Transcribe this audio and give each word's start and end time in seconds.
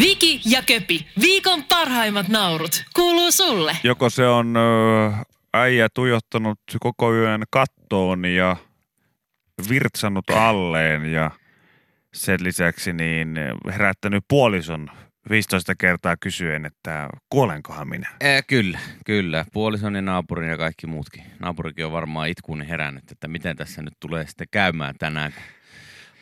Viki 0.00 0.40
ja 0.44 0.62
Köpi, 0.62 1.06
viikon 1.20 1.64
parhaimmat 1.64 2.28
naurut, 2.28 2.84
kuuluu 2.94 3.30
sulle. 3.32 3.76
Joko 3.84 4.10
se 4.10 4.26
on 4.26 4.56
ö, 4.56 5.12
äijä 5.54 5.88
tuijottanut 5.94 6.58
koko 6.80 7.14
yön 7.14 7.42
kattoon 7.50 8.24
ja 8.24 8.56
virtsannut 9.68 10.30
alleen 10.30 11.12
ja 11.12 11.30
sen 12.14 12.44
lisäksi 12.44 12.92
niin 12.92 13.36
herättänyt 13.72 14.24
puolison 14.28 14.90
15 15.30 15.74
kertaa 15.74 16.16
kysyen, 16.16 16.66
että 16.66 17.08
kuolenkohan 17.30 17.88
minä. 17.88 18.08
Ee, 18.20 18.42
kyllä, 18.42 18.78
kyllä. 19.06 19.44
Puolison 19.52 19.94
ja 19.94 20.02
naapurin 20.02 20.50
ja 20.50 20.56
kaikki 20.56 20.86
muutkin. 20.86 21.22
Naapurikin 21.40 21.86
on 21.86 21.92
varmaan 21.92 22.28
itkuun 22.28 22.62
herännyt, 22.62 23.10
että 23.10 23.28
miten 23.28 23.56
tässä 23.56 23.82
nyt 23.82 23.94
tulee 24.00 24.26
sitten 24.26 24.46
käymään 24.50 24.94
tänään. 24.98 25.32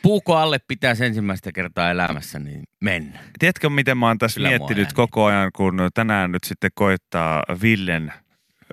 Puuko 0.01 0.35
alle 0.35 0.59
pitäisi 0.67 1.05
ensimmäistä 1.05 1.51
kertaa 1.51 1.91
elämässä, 1.91 2.39
niin 2.39 2.63
mennä. 2.79 3.19
Tiedätkö, 3.39 3.69
miten 3.69 3.97
mä 3.97 4.07
oon 4.07 4.17
tässä 4.17 4.37
Kyllä 4.39 4.49
miettinyt 4.49 4.93
koko 4.93 5.25
ajan, 5.25 5.51
kun 5.55 5.77
tänään 5.93 6.31
nyt 6.31 6.43
sitten 6.43 6.71
koittaa 6.73 7.43
Villen 7.61 8.13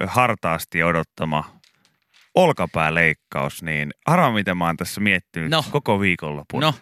hartaasti 0.07 0.83
odottama 0.83 1.59
olkapääleikkaus, 2.35 3.63
niin 3.63 3.91
arvaa, 4.07 4.33
mitä 4.33 4.55
mä 4.55 4.67
oon 4.67 4.77
tässä 4.77 5.01
miettinyt 5.01 5.51
No. 5.51 5.65
koko 5.71 6.01
viikonlopun. 6.01 6.61
No, 6.61 6.75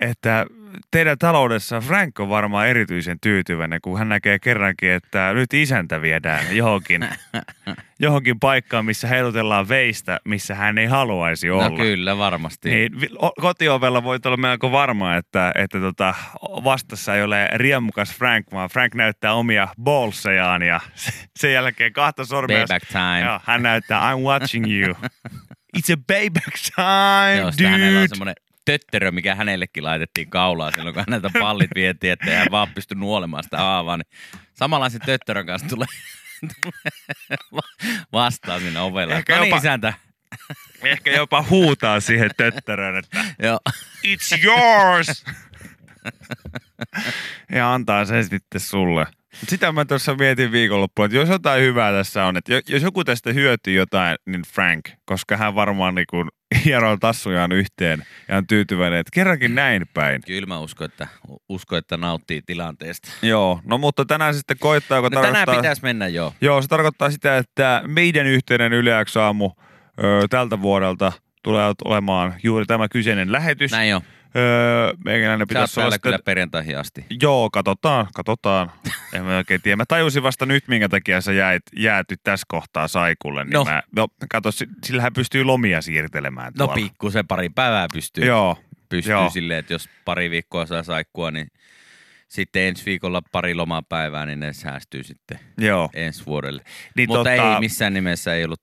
Että 0.00 0.46
teidän 0.90 1.18
taloudessa 1.18 1.80
Frank 1.80 2.20
on 2.20 2.28
varmaan 2.28 2.68
erityisen 2.68 3.20
tyytyväinen, 3.20 3.80
kun 3.82 3.98
hän 3.98 4.08
näkee 4.08 4.38
kerrankin, 4.38 4.90
että 4.90 5.32
nyt 5.34 5.54
isäntä 5.54 6.02
viedään 6.02 6.56
johonkin, 6.56 7.08
johonkin 8.00 8.40
paikkaan, 8.40 8.84
missä 8.84 9.08
heilutellaan 9.08 9.68
veistä, 9.68 10.20
missä 10.24 10.54
hän 10.54 10.78
ei 10.78 10.86
haluaisi 10.86 11.50
olla. 11.50 11.68
no 11.68 11.76
kyllä 11.76 12.18
varmasti. 12.18 12.70
Niin, 12.70 12.92
kotiovella 13.40 14.02
voit 14.04 14.26
olla 14.26 14.36
melko 14.36 14.72
varma, 14.72 15.16
että, 15.16 15.52
että 15.54 15.80
tota, 15.80 16.14
vastassa 16.42 17.14
ei 17.16 17.22
ole 17.22 17.48
riemukas 17.54 18.14
Frank, 18.14 18.46
vaan 18.52 18.68
Frank 18.70 18.94
näyttää 18.94 19.34
omia 19.34 19.68
ballsejaan 19.82 20.62
ja 20.62 20.80
se- 20.94 21.12
sen 21.40 21.52
jälkeen 21.52 21.92
kahta 21.92 22.24
sormea. 22.24 22.58
Payback 22.68 22.86
time. 22.92 23.20
Joo, 23.20 23.40
hän 23.44 23.62
näyttää, 23.62 24.12
I'm 24.14 24.18
watching 24.20 24.66
you. 24.80 24.94
It's 25.78 25.92
a 25.92 25.96
payback 26.06 26.56
time, 26.76 27.36
Joo, 27.40 27.50
sitten 27.50 27.70
hänellä 27.70 27.88
on 27.88 27.94
dude. 28.02 28.08
semmoinen 28.08 28.34
tötterö, 28.64 29.10
mikä 29.10 29.34
hänellekin 29.34 29.84
laitettiin 29.84 30.30
kaulaan 30.30 30.72
silloin, 30.74 30.94
kun 30.94 31.04
häneltä 31.08 31.30
pallit 31.38 31.70
vietiin, 31.74 32.12
että 32.12 32.30
hän 32.38 32.46
vaan 32.50 32.68
pysty 32.74 32.94
nuolemaan 32.94 33.44
sitä 33.44 33.56
haavaa. 33.58 33.96
Niin 33.96 34.06
samanlaisen 34.54 35.00
tötterön 35.00 35.46
kanssa 35.46 35.68
tulee, 35.68 35.86
tulee 36.62 37.38
va- 37.54 37.96
vastaan 38.12 38.60
sinne 38.60 38.80
ovelle. 38.80 39.14
Ehkä 39.14 39.36
no 39.36 39.40
niin, 39.42 39.48
jopa- 39.50 39.58
isäntä. 39.58 39.94
Ehkä 40.82 41.10
jopa 41.10 41.44
huutaa 41.50 42.00
siihen 42.00 42.30
töttörön, 42.36 42.96
että 42.98 43.24
Joo. 43.42 43.58
it's 44.06 44.44
yours. 44.44 45.24
ja 47.52 47.74
antaa 47.74 48.04
sen 48.04 48.24
sitten 48.24 48.60
sulle. 48.60 49.06
Sitä 49.32 49.72
mä 49.72 49.84
tuossa 49.84 50.14
mietin 50.14 50.52
viikonloppuun, 50.52 51.06
että 51.06 51.16
jos 51.18 51.28
jotain 51.28 51.62
hyvää 51.62 51.92
tässä 51.92 52.24
on, 52.24 52.36
että 52.36 52.52
jo- 52.54 52.60
jos 52.68 52.82
joku 52.82 53.04
tästä 53.04 53.32
hyötyy 53.32 53.74
jotain, 53.74 54.16
niin 54.26 54.42
Frank, 54.54 54.88
koska 55.04 55.36
hän 55.36 55.54
varmaan 55.54 55.94
niin 55.98 56.06
kuin 56.10 56.28
hieroo 56.64 56.96
tassujaan 56.96 57.52
yhteen 57.52 58.04
ja 58.28 58.36
on 58.36 58.46
tyytyväinen, 58.46 58.98
että 58.98 59.10
kerrankin 59.14 59.54
näin 59.54 59.82
päin. 59.94 60.20
Kyllä 60.26 60.46
mä 60.46 60.58
uskon, 60.58 60.84
että, 60.84 61.08
uskon, 61.48 61.78
että 61.78 61.96
nauttii 61.96 62.42
tilanteesta. 62.46 63.08
Joo, 63.22 63.60
no 63.64 63.78
mutta 63.78 64.04
tänään 64.04 64.34
sitten 64.34 64.56
koittaa, 64.60 64.98
joka 64.98 65.08
No 65.08 65.20
tänään 65.20 65.32
tarkoittaa... 65.34 65.62
pitäisi 65.62 65.82
mennä 65.82 66.08
jo. 66.08 66.34
Joo, 66.40 66.62
se 66.62 66.68
tarkoittaa 66.68 67.10
sitä, 67.10 67.38
että 67.38 67.82
meidän 67.86 68.26
yhteinen 68.26 68.72
yleäksaamu 68.72 69.50
ö, 70.04 70.26
tältä 70.30 70.60
vuodelta 70.62 71.12
tulee 71.42 71.72
olemaan 71.84 72.34
juuri 72.42 72.66
tämä 72.66 72.88
kyseinen 72.88 73.32
lähetys. 73.32 73.70
Näin 73.70 73.90
jo. 73.90 74.02
Öö, 74.36 74.92
meikäläinen 75.04 75.48
pitäisi 75.48 75.80
olla 75.80 75.90
sitten... 75.90 76.08
kyllä 76.08 76.18
perjantaihin 76.24 76.78
asti. 76.78 77.06
Joo, 77.22 77.50
katsotaan, 77.50 78.06
katsotaan. 78.14 78.72
En 79.12 79.24
mä 79.24 79.36
oikein 79.36 79.62
tiedä. 79.62 79.76
Mä 79.76 79.84
tajusin 79.88 80.22
vasta 80.22 80.46
nyt, 80.46 80.68
minkä 80.68 80.88
takia 80.88 81.20
sä 81.20 81.32
jäit, 81.32 81.62
jääty 81.76 82.14
tässä 82.24 82.44
kohtaa 82.48 82.88
saikulle. 82.88 83.44
Niin 83.44 83.52
No. 83.52 83.64
Mä, 83.64 83.82
no, 83.96 84.08
kato, 84.30 84.52
si- 84.52 84.66
sillä 84.84 85.02
hän 85.02 85.12
pystyy 85.12 85.44
lomia 85.44 85.82
siirtelemään 85.82 86.52
No 86.58 86.66
tuolla. 86.66 86.74
pikkusen 86.82 87.26
pari 87.26 87.48
päivää 87.48 87.86
pystyy. 87.92 88.24
Joo, 88.24 88.58
pystyy 88.88 89.12
Joo. 89.12 89.30
silleen, 89.30 89.58
että 89.58 89.74
jos 89.74 89.88
pari 90.04 90.30
viikkoa 90.30 90.66
saa 90.66 90.82
saikkua, 90.82 91.30
niin 91.30 91.48
sitten 92.28 92.62
ensi 92.62 92.84
viikolla 92.86 93.22
pari 93.32 93.54
lomapäivää, 93.54 94.26
niin 94.26 94.40
ne 94.40 94.52
säästyy 94.52 95.02
sitten 95.04 95.38
joo. 95.58 95.90
ensi 95.94 96.26
vuodelle. 96.26 96.62
Niin 96.96 97.08
Mutta 97.08 97.18
tota, 97.18 97.32
ei 97.54 97.60
missään 97.60 97.94
nimessä 97.94 98.34
ei 98.34 98.44
ollut. 98.44 98.60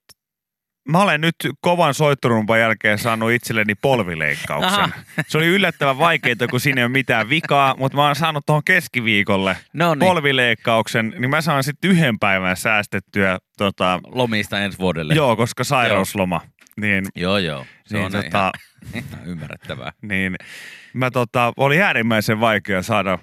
Mä 0.89 1.01
olen 1.01 1.21
nyt 1.21 1.35
kovan 1.61 1.93
soittorumpan 1.93 2.59
jälkeen 2.59 2.97
saanut 2.97 3.31
itselleni 3.31 3.75
polvileikkauksen. 3.75 4.73
Aha. 4.73 4.89
Se 5.27 5.37
oli 5.37 5.47
yllättävän 5.47 5.97
vaikeaa, 5.97 6.47
kun 6.49 6.59
siinä 6.59 6.81
ei 6.81 6.85
ole 6.85 6.91
mitään 6.91 7.29
vikaa, 7.29 7.75
mutta 7.77 7.95
mä 7.95 8.05
oon 8.05 8.15
saanut 8.15 8.45
tuohon 8.45 8.63
keskiviikolle 8.65 9.57
No 9.73 9.93
niin, 9.95 9.99
polvileikkauksen, 9.99 11.13
niin 11.19 11.29
mä 11.29 11.41
saan 11.41 11.63
sitten 11.63 11.91
yhden 11.91 12.19
päivän 12.19 12.57
säästettyä, 12.57 13.37
tota, 13.57 13.99
lomista 14.07 14.59
ensi 14.59 14.79
vuodelle. 14.79 15.13
joo, 15.13 15.35
koska 15.35 15.63
sairausloma. 15.63 16.41
Niin, 16.81 17.05
Joo, 17.15 17.37
joo. 17.37 17.65
Se 17.85 17.95
niin, 17.97 18.05
on 18.05 18.11
tota, 18.11 18.51
ihan, 18.93 19.03
ihan 19.13 19.27
ymmärrettävää. 19.27 19.91
niin 20.01 20.35
mä 20.93 21.11
tota, 21.11 21.53
oli 21.57 21.81
äärimmäisen 21.81 22.39
vaikea 22.39 22.81
saada. 22.81 23.19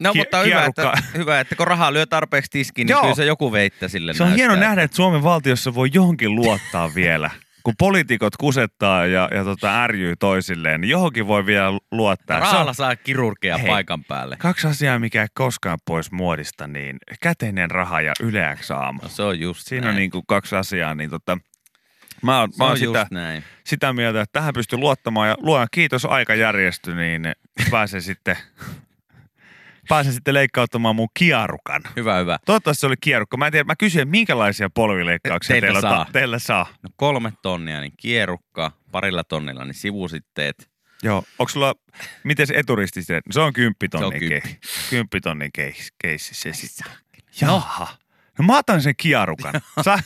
No 0.00 0.12
Ki- 0.12 0.18
mutta 0.18 0.38
hyvä 0.42 0.64
että, 0.64 0.92
hyvä, 1.18 1.40
että 1.40 1.56
kun 1.56 1.66
rahaa 1.66 1.92
lyö 1.92 2.06
tarpeeksi 2.06 2.50
tiskiin, 2.50 2.86
niin 2.86 2.92
Joo. 2.92 3.00
kyllä 3.02 3.14
se 3.14 3.24
joku 3.24 3.52
veittä 3.52 3.88
sille 3.88 4.14
Se 4.14 4.22
on 4.22 4.28
näyttää. 4.28 4.48
hieno 4.48 4.60
nähdä, 4.60 4.82
että 4.82 4.96
Suomen 4.96 5.22
valtiossa 5.22 5.74
voi 5.74 5.88
johonkin 5.92 6.34
luottaa 6.34 6.94
vielä. 6.94 7.30
Kun 7.62 7.74
poliitikot 7.78 8.36
kusettaa 8.36 9.06
ja, 9.06 9.28
ja 9.34 9.44
tota, 9.44 9.82
ärjyy 9.82 10.16
toisilleen, 10.16 10.80
niin 10.80 10.88
johonkin 10.90 11.26
voi 11.26 11.46
vielä 11.46 11.78
luottaa. 11.90 12.40
Rahalla 12.40 12.68
on 12.68 12.74
saa 12.74 12.96
kirurgia 12.96 13.58
Hei. 13.58 13.68
paikan 13.68 14.04
päälle. 14.04 14.36
kaksi 14.38 14.66
asiaa, 14.66 14.98
mikä 14.98 15.22
ei 15.22 15.28
koskaan 15.34 15.78
pois 15.86 16.12
muodista, 16.12 16.66
niin 16.66 16.96
käteinen 17.20 17.70
raha 17.70 18.00
ja 18.00 18.12
yleäksaamu. 18.20 19.00
No 19.02 19.08
se 19.08 19.22
on 19.22 19.40
just 19.40 19.60
Siinä 19.66 19.84
näin. 19.84 19.94
on 19.94 19.96
niin 19.98 20.10
kuin 20.10 20.24
kaksi 20.28 20.56
asiaa, 20.56 20.94
niin 20.94 21.10
tota, 21.10 21.38
mä 22.22 22.40
oon, 22.40 22.48
mä 22.58 22.64
on 22.64 22.68
oon 22.70 22.78
sitä, 22.78 23.06
näin. 23.10 23.44
sitä 23.64 23.92
mieltä, 23.92 24.20
että 24.20 24.32
tähän 24.40 24.54
pystyy 24.54 24.78
luottamaan 24.78 25.28
ja 25.28 25.34
luojan 25.38 25.68
kiitos 25.70 26.04
aika 26.04 26.34
järjesty, 26.34 26.94
niin 26.94 27.32
pääsen 27.70 28.02
sitten, 28.02 28.36
pääsen 29.88 30.12
sitten 30.12 30.34
leikkauttamaan 30.34 30.96
mun 30.96 31.08
kiarukan. 31.18 31.82
Hyvä, 31.96 32.18
hyvä. 32.18 32.38
Toivottavasti 32.46 32.80
se 32.80 32.86
oli 32.86 32.94
kierukka. 33.00 33.36
Mä 33.36 33.46
en 33.46 33.52
tiedä, 33.52 33.64
mä 33.64 33.76
kysyin, 33.76 34.08
minkälaisia 34.08 34.70
polvileikkauksia 34.70 35.54
Teiltä 35.54 35.66
teillä, 35.66 35.80
saa. 35.80 36.04
Ta- 36.04 36.12
teillä 36.12 36.38
saa. 36.38 36.66
No 36.82 36.90
kolme 36.96 37.32
tonnia, 37.42 37.80
niin 37.80 37.92
kierukka, 37.96 38.72
parilla 38.92 39.24
tonnilla, 39.24 39.64
niin 39.64 39.74
sivusitteet. 39.74 40.70
Joo, 41.02 41.24
onko 41.38 41.48
sulla, 41.50 41.74
miten 42.24 42.46
se 42.46 42.54
eturisti 42.56 43.02
se, 43.02 43.20
se 43.30 43.40
on 43.40 43.52
kymppitonnin 43.52 44.10
Se 44.10 44.14
on 44.14 44.20
kymppi. 44.20 44.40
keissi. 44.60 44.90
Kymppitonnin 44.90 45.50
keissi, 45.54 45.92
keissi 46.02 46.34
se 46.34 46.52
sitten. 46.52 46.92
Jaha. 47.40 47.86
No 48.38 48.44
mä 48.44 48.58
otan 48.58 48.82
sen 48.82 48.94
kiarukan. 48.96 49.54
Sa, 49.84 49.98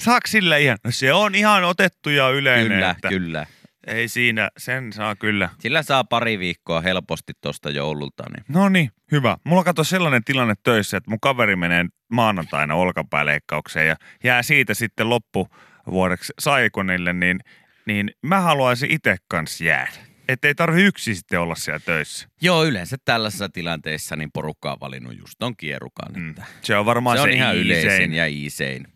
saaks 0.00 0.30
sillä 0.30 0.56
ihan? 0.56 0.78
No 0.84 0.90
se 0.90 1.12
on 1.12 1.34
ihan 1.34 1.64
otettu 1.64 2.10
ja 2.10 2.28
yleinen. 2.30 2.68
Kyllä, 2.72 2.90
että 2.90 3.08
kyllä. 3.08 3.46
Ei 3.86 4.08
siinä, 4.08 4.48
sen 4.58 4.92
saa 4.92 5.16
kyllä. 5.16 5.48
Sillä 5.58 5.82
saa 5.82 6.04
pari 6.04 6.38
viikkoa 6.38 6.80
helposti 6.80 7.32
tuosta 7.40 7.70
joululta. 7.70 8.24
Niin. 8.36 8.44
No 8.48 8.68
niin, 8.68 8.90
hyvä. 9.12 9.36
Mulla 9.44 9.64
kato 9.64 9.84
sellainen 9.84 10.24
tilanne 10.24 10.54
töissä, 10.62 10.96
että 10.96 11.10
mun 11.10 11.20
kaveri 11.20 11.56
menee 11.56 11.84
maanantaina 12.12 12.74
olkapääleikkaukseen 12.74 13.88
ja 13.88 13.96
jää 14.24 14.42
siitä 14.42 14.74
sitten 14.74 15.08
loppuvuodeksi 15.10 16.32
saikonille, 16.38 17.12
niin, 17.12 17.40
niin 17.86 18.10
mä 18.22 18.40
haluaisin 18.40 18.90
itse 18.90 19.16
kanssa 19.28 19.64
jäädä. 19.64 19.92
Että 20.28 20.48
ei 20.48 20.54
tarvi 20.54 20.82
yksi 20.82 21.14
sitten 21.14 21.40
olla 21.40 21.54
siellä 21.54 21.78
töissä. 21.80 22.28
Joo, 22.42 22.64
yleensä 22.64 22.96
tällaisessa 23.04 23.48
tilanteessa 23.48 24.16
niin 24.16 24.30
porukka 24.32 24.72
on 24.72 24.80
valinnut 24.80 25.18
just 25.18 25.34
ton 25.38 25.56
kierukan. 25.56 26.12
Mm. 26.16 26.30
Että 26.30 26.44
Se 26.62 26.76
on 26.76 26.86
varmaan 26.86 27.16
se 27.18 27.22
se, 27.22 27.28
on 27.28 27.34
ihan 27.34 27.56
iisein. 27.56 27.84
yleisin 27.84 28.12
ja 28.14 28.26
iisein. 28.26 28.86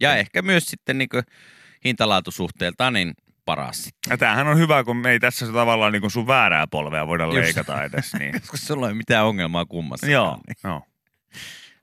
Ja 0.00 0.16
ehkä 0.16 0.42
myös 0.42 0.64
sitten 0.66 0.98
niin 0.98 1.08
hintalaatusuhteeltaan 1.84 2.92
niin 2.92 3.14
paras 3.46 3.84
sitten. 3.84 4.10
Ja 4.10 4.18
tämähän 4.18 4.46
on 4.48 4.58
hyvä, 4.58 4.84
kun 4.84 4.96
me 4.96 5.10
ei 5.10 5.20
tässä 5.20 5.52
tavallaan 5.52 5.92
niin 5.92 6.10
sun 6.10 6.26
väärää 6.26 6.66
polvea 6.66 7.06
voida 7.06 7.24
Just. 7.24 7.36
leikata 7.36 7.82
edes. 7.82 8.12
Niin. 8.18 8.32
Koska 8.32 8.56
sulla 8.56 8.86
ei 8.86 8.90
ole 8.90 8.96
mitään 8.96 9.26
ongelmaa 9.26 9.64
kummassa. 9.64 10.06
joo, 10.10 10.38
joo. 10.64 10.82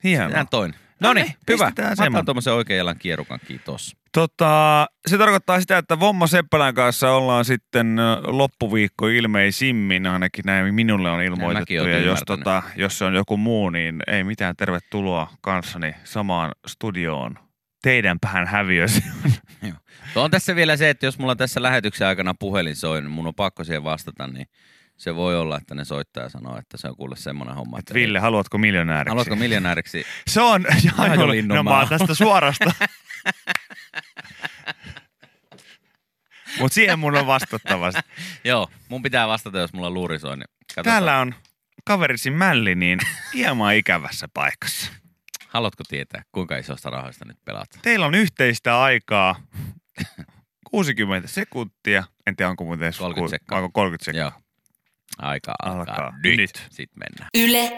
Hienoa. 0.03 0.27
Tehdään 0.27 0.47
toinen. 0.47 0.79
No 0.99 1.09
No 1.09 1.13
niin, 1.13 1.25
niin, 1.25 1.35
hyvä. 1.49 1.71
Mä 2.09 2.17
otan 2.17 2.25
tuommoisen 2.25 2.53
oikean 2.53 2.77
jalan 2.77 2.95
kierukan, 2.99 3.39
kiitos. 3.47 3.95
Tota, 4.13 4.88
se 5.07 5.17
tarkoittaa 5.17 5.59
sitä, 5.59 5.77
että 5.77 5.99
Vommo 5.99 6.27
Seppälän 6.27 6.73
kanssa 6.73 7.11
ollaan 7.11 7.45
sitten 7.45 7.97
loppuviikko 8.27 9.07
ilmeisimmin, 9.07 10.07
ainakin 10.07 10.43
näin 10.45 10.75
minulle 10.75 11.11
on 11.11 11.21
ilmoitettu. 11.21 11.73
oon 11.79 11.91
Ja 11.91 11.99
jos, 11.99 12.19
tota, 12.25 12.63
jos 12.75 12.97
se 12.97 13.05
on 13.05 13.15
joku 13.15 13.38
muu, 13.38 13.69
niin 13.69 14.03
ei 14.07 14.23
mitään 14.23 14.55
tervetuloa 14.55 15.27
kanssani 15.41 15.95
samaan 16.03 16.51
studioon. 16.67 17.39
Teidän 17.83 18.19
päähän 18.19 18.47
häviössä. 18.47 19.01
Tuo 20.13 20.24
on 20.24 20.31
tässä 20.31 20.56
vielä 20.56 20.77
se, 20.77 20.89
että 20.89 21.06
jos 21.06 21.19
mulla 21.19 21.35
tässä 21.35 21.62
lähetyksen 21.62 22.07
aikana 22.07 22.33
puhelin 22.33 22.75
soi, 22.75 23.01
niin 23.01 23.12
mun 23.12 23.27
on 23.27 23.35
pakko 23.35 23.63
siihen 23.63 23.83
vastata, 23.83 24.27
niin 24.27 24.47
se 24.97 25.15
voi 25.15 25.35
olla, 25.38 25.57
että 25.57 25.75
ne 25.75 25.85
soittaa 25.85 26.24
ja 26.24 26.30
sanoo, 26.30 26.57
että 26.57 26.77
se 26.77 26.88
on 26.88 26.95
kuule 26.95 27.15
semmoinen 27.15 27.56
homma. 27.56 27.80
Että 27.80 27.94
Ville, 27.94 28.19
haluatko 28.19 28.57
miljonääriksi? 28.57 29.09
Haluatko 29.09 29.35
miljonääriksi? 29.35 30.06
Se 30.27 30.41
on 30.41 30.65
Jaajo 30.97 31.12
Linnunmaa. 31.12 31.31
Linnunmaa 31.31 31.85
tästä 31.85 32.13
suorasta. 32.13 32.71
Mutta 36.59 36.75
siihen 36.75 37.00
mun 37.00 37.18
on 37.18 37.27
vastattava. 37.27 37.91
Joo, 38.44 38.69
mun 38.89 39.01
pitää 39.01 39.27
vastata, 39.27 39.59
jos 39.59 39.74
mulla 39.74 39.89
luuri 39.89 40.19
soi. 40.19 40.38
Niin. 40.38 40.47
Täällä 40.83 41.19
on 41.19 41.36
kaverisi 41.86 42.31
mälli, 42.31 42.75
niin 42.75 43.00
hieman 43.33 43.75
ikävässä 43.75 44.27
paikassa. 44.33 44.91
Haluatko 45.53 45.83
tietää, 45.89 46.23
kuinka 46.31 46.57
isosta 46.57 46.89
rahoista 46.89 47.25
nyt 47.25 47.38
pelataan? 47.45 47.81
Teillä 47.81 48.05
on 48.05 48.15
yhteistä 48.15 48.81
aikaa 48.81 49.35
60 50.71 51.27
sekuntia. 51.27 52.03
En 52.27 52.35
tiedä, 52.35 52.50
onko 52.50 52.63
muuten 52.63 52.83
edes 52.85 52.97
30 52.97 53.21
ku- 53.25 53.29
sekkaa. 53.29 53.57
Onko 53.57 53.69
30 53.73 54.05
sekkaa? 54.05 54.21
Joo. 54.21 54.31
Aika 55.17 55.53
alkaa, 55.63 55.95
Alkaa 55.95 56.13
nyt. 56.23 56.38
nyt. 56.38 56.67
Sitten 56.69 57.00
mennään. 57.00 57.29
Yle 57.38 57.71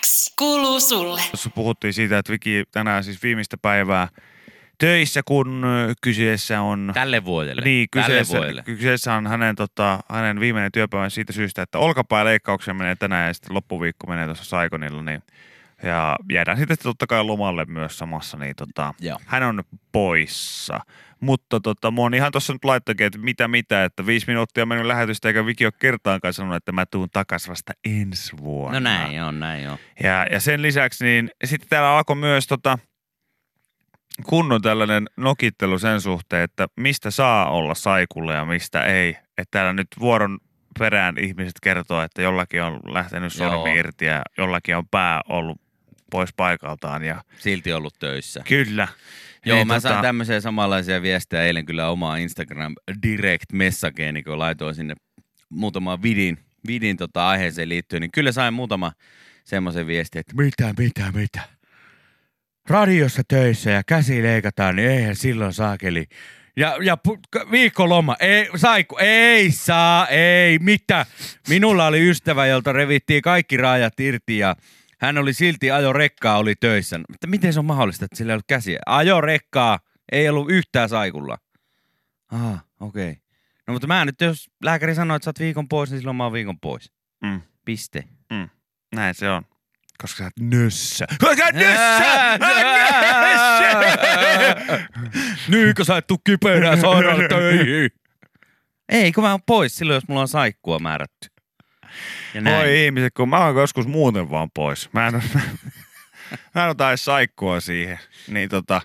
X 0.00 0.34
kuuluu 0.38 0.80
sulle. 0.80 1.20
Tuossa 1.30 1.50
puhuttiin 1.50 1.92
siitä, 1.94 2.18
että 2.18 2.32
Viki 2.32 2.64
tänään 2.72 3.04
siis 3.04 3.22
viimeistä 3.22 3.56
päivää 3.62 4.08
töissä, 4.78 5.20
kun 5.24 5.64
kyseessä 6.02 6.60
on... 6.60 6.90
Tälle 6.94 7.24
vuodelle. 7.24 7.62
Niin, 7.62 7.88
Tälle 7.90 8.06
kyseessä, 8.06 8.36
vuodelle. 8.38 8.62
kyseessä 8.62 9.14
on 9.14 9.26
hänen, 9.26 9.56
tota, 9.56 10.00
hänen 10.08 10.40
viimeinen 10.40 10.72
työpäivä 10.72 11.08
siitä 11.08 11.32
syystä, 11.32 11.62
että 11.62 11.78
olkapääleikkaukseen 11.78 12.76
menee 12.76 12.96
tänään 12.96 13.26
ja 13.28 13.34
sitten 13.34 13.54
loppuviikko 13.54 14.06
menee 14.06 14.26
tuossa 14.26 14.44
Saikonilla. 14.44 15.02
Niin, 15.02 15.22
ja 15.82 16.16
jäädään 16.32 16.58
sitten 16.58 16.76
totta 16.82 17.06
kai 17.06 17.24
lomalle 17.24 17.64
myös 17.64 17.98
samassa, 17.98 18.36
niin 18.36 18.56
tota, 18.56 18.94
Joo. 19.00 19.18
hän 19.26 19.42
on 19.42 19.62
poissa. 19.92 20.80
Mutta 21.20 21.60
tota, 21.60 21.90
mua 21.90 22.06
on 22.06 22.14
ihan 22.14 22.32
tuossa 22.32 22.52
nyt 22.52 22.64
laittakin, 22.64 23.06
että 23.06 23.18
mitä 23.18 23.48
mitä, 23.48 23.84
että 23.84 24.06
viisi 24.06 24.26
minuuttia 24.26 24.62
on 24.64 24.68
mennyt 24.68 24.86
lähetystä 24.86 25.28
eikä 25.28 25.46
Viki 25.46 25.66
ole 25.66 25.72
kertaankaan 25.78 26.34
sanonut, 26.34 26.56
että 26.56 26.72
mä 26.72 26.86
tuun 26.86 27.08
takas 27.12 27.48
vasta 27.48 27.72
ensi 27.84 28.36
vuonna. 28.36 28.80
No 28.80 28.84
näin 28.84 29.22
on, 29.22 29.40
näin 29.40 29.70
on. 29.70 29.78
Ja, 30.02 30.26
ja 30.30 30.40
sen 30.40 30.62
lisäksi 30.62 31.04
niin 31.04 31.30
sitten 31.44 31.68
täällä 31.68 31.96
alkoi 31.96 32.16
myös 32.16 32.46
tota, 32.46 32.78
kunnon 34.26 34.62
tällainen 34.62 35.06
nokittelu 35.16 35.78
sen 35.78 36.00
suhteen, 36.00 36.42
että 36.42 36.66
mistä 36.76 37.10
saa 37.10 37.50
olla 37.50 37.74
saikulla 37.74 38.32
ja 38.32 38.44
mistä 38.44 38.84
ei. 38.84 39.08
Että 39.38 39.50
täällä 39.50 39.72
nyt 39.72 39.88
vuoron 40.00 40.38
perään 40.78 41.18
ihmiset 41.18 41.60
kertoo, 41.62 42.02
että 42.02 42.22
jollakin 42.22 42.62
on 42.62 42.80
lähtenyt 42.84 43.32
sormi 43.32 43.70
Joo. 43.70 43.78
irti 43.78 44.04
ja 44.04 44.22
jollakin 44.38 44.76
on 44.76 44.88
pää 44.88 45.20
ollut 45.28 45.60
pois 46.10 46.30
paikaltaan. 46.36 47.04
Ja 47.04 47.24
Silti 47.38 47.72
ollut 47.72 47.94
töissä. 47.98 48.42
kyllä. 48.48 48.88
Joo, 49.46 49.56
Niin, 49.56 49.66
mä 49.66 49.80
sain 49.80 49.92
tota, 49.92 50.02
tämmöisiä 50.02 50.40
samanlaisia 50.40 51.02
viestejä 51.02 51.42
eilen 51.42 51.66
kyllä 51.66 51.88
omaa 51.88 52.16
Instagram 52.16 52.74
direct 53.02 53.52
messageeni, 53.52 54.22
kun 54.22 54.38
laitoin 54.38 54.74
sinne 54.74 54.94
muutaman 55.48 56.02
vidin, 56.02 56.38
vidin 56.66 56.96
tota 56.96 57.28
aiheeseen 57.28 57.68
liittyen, 57.68 58.00
niin 58.00 58.12
kyllä 58.12 58.32
sain 58.32 58.54
muutama 58.54 58.92
semmoisen 59.44 59.86
viestin, 59.86 60.20
että 60.20 60.34
mitä, 60.36 60.74
mitä, 60.78 61.12
mitä. 61.14 61.40
Radiossa 62.68 63.22
töissä 63.28 63.70
ja 63.70 63.82
käsi 63.86 64.22
leikataan, 64.22 64.76
niin 64.76 64.90
eihän 64.90 65.16
silloin 65.16 65.52
saakeli. 65.52 66.04
Ja, 66.56 66.76
ja 66.82 66.98
viikkoloma, 67.50 68.16
ei, 68.20 68.48
saiku, 68.56 68.96
ei 69.00 69.50
saa, 69.50 70.08
ei, 70.08 70.58
mitä. 70.58 71.06
Minulla 71.48 71.86
oli 71.86 72.08
ystävä, 72.08 72.46
jolta 72.46 72.72
revittiin 72.72 73.22
kaikki 73.22 73.56
raajat 73.56 74.00
irti 74.00 74.38
ja 74.38 74.56
hän 75.00 75.18
oli 75.18 75.32
silti 75.32 75.70
ajo 75.70 75.92
rekkaa, 75.92 76.38
oli 76.38 76.54
töissä. 76.54 76.98
Mutta 76.98 77.26
miten 77.26 77.52
se 77.52 77.58
on 77.58 77.64
mahdollista, 77.64 78.04
että 78.04 78.16
sillä 78.16 78.30
ei 78.30 78.34
ollut 78.34 78.44
käsiä? 78.48 78.78
Ajo 78.86 79.20
rekkaa, 79.20 79.78
ei 80.12 80.28
ollut 80.28 80.50
yhtään 80.50 80.88
saikulla. 80.88 81.38
Ah, 82.32 82.64
okei. 82.80 83.10
Okay. 83.10 83.22
No 83.66 83.72
mutta 83.72 83.86
mä 83.86 84.04
nyt, 84.04 84.20
jos 84.20 84.50
lääkäri 84.64 84.94
sanoo, 84.94 85.16
että 85.16 85.24
sä 85.24 85.28
oot 85.28 85.40
viikon 85.40 85.68
pois, 85.68 85.90
niin 85.90 86.00
silloin 86.00 86.16
mä 86.16 86.24
oon 86.24 86.32
viikon 86.32 86.60
pois. 86.60 86.92
Mm, 87.24 87.40
Piste. 87.64 88.04
näin 88.94 89.14
se 89.14 89.30
on. 89.30 89.42
Koska 90.02 90.18
sä 90.18 90.24
oot 90.24 90.32
nössä. 90.40 91.06
Koska 91.18 91.50
nössä! 91.52 92.38
nössä! 93.20 93.80
Niin, 95.48 95.74
kun 95.76 95.84
sä 95.84 95.96
et 95.96 96.06
tuu 96.06 96.18
kipeänä 96.18 96.76
töihin. 97.28 97.90
Ei, 98.88 99.12
kun 99.12 99.24
mä 99.24 99.30
oon 99.30 99.42
pois 99.46 99.76
silloin, 99.76 99.94
jos 99.94 100.08
mulla 100.08 100.20
on 100.20 100.28
saikkua 100.28 100.78
määrätty. 100.78 101.28
Ja 102.34 102.40
näin. 102.40 102.56
Voi 102.56 102.84
ihmiset, 102.84 103.14
kun 103.14 103.28
mä 103.28 103.46
oon 103.46 103.56
joskus 103.56 103.86
muuten 103.86 104.30
vaan 104.30 104.50
pois. 104.54 104.92
Mä 104.92 105.06
en, 105.06 105.14
mä 106.54 106.64
en 106.64 106.70
ota 106.70 106.88
edes 106.88 107.04
saikkua 107.04 107.60
siihen. 107.60 107.98
Niin 108.28 108.48
tota, 108.48 108.80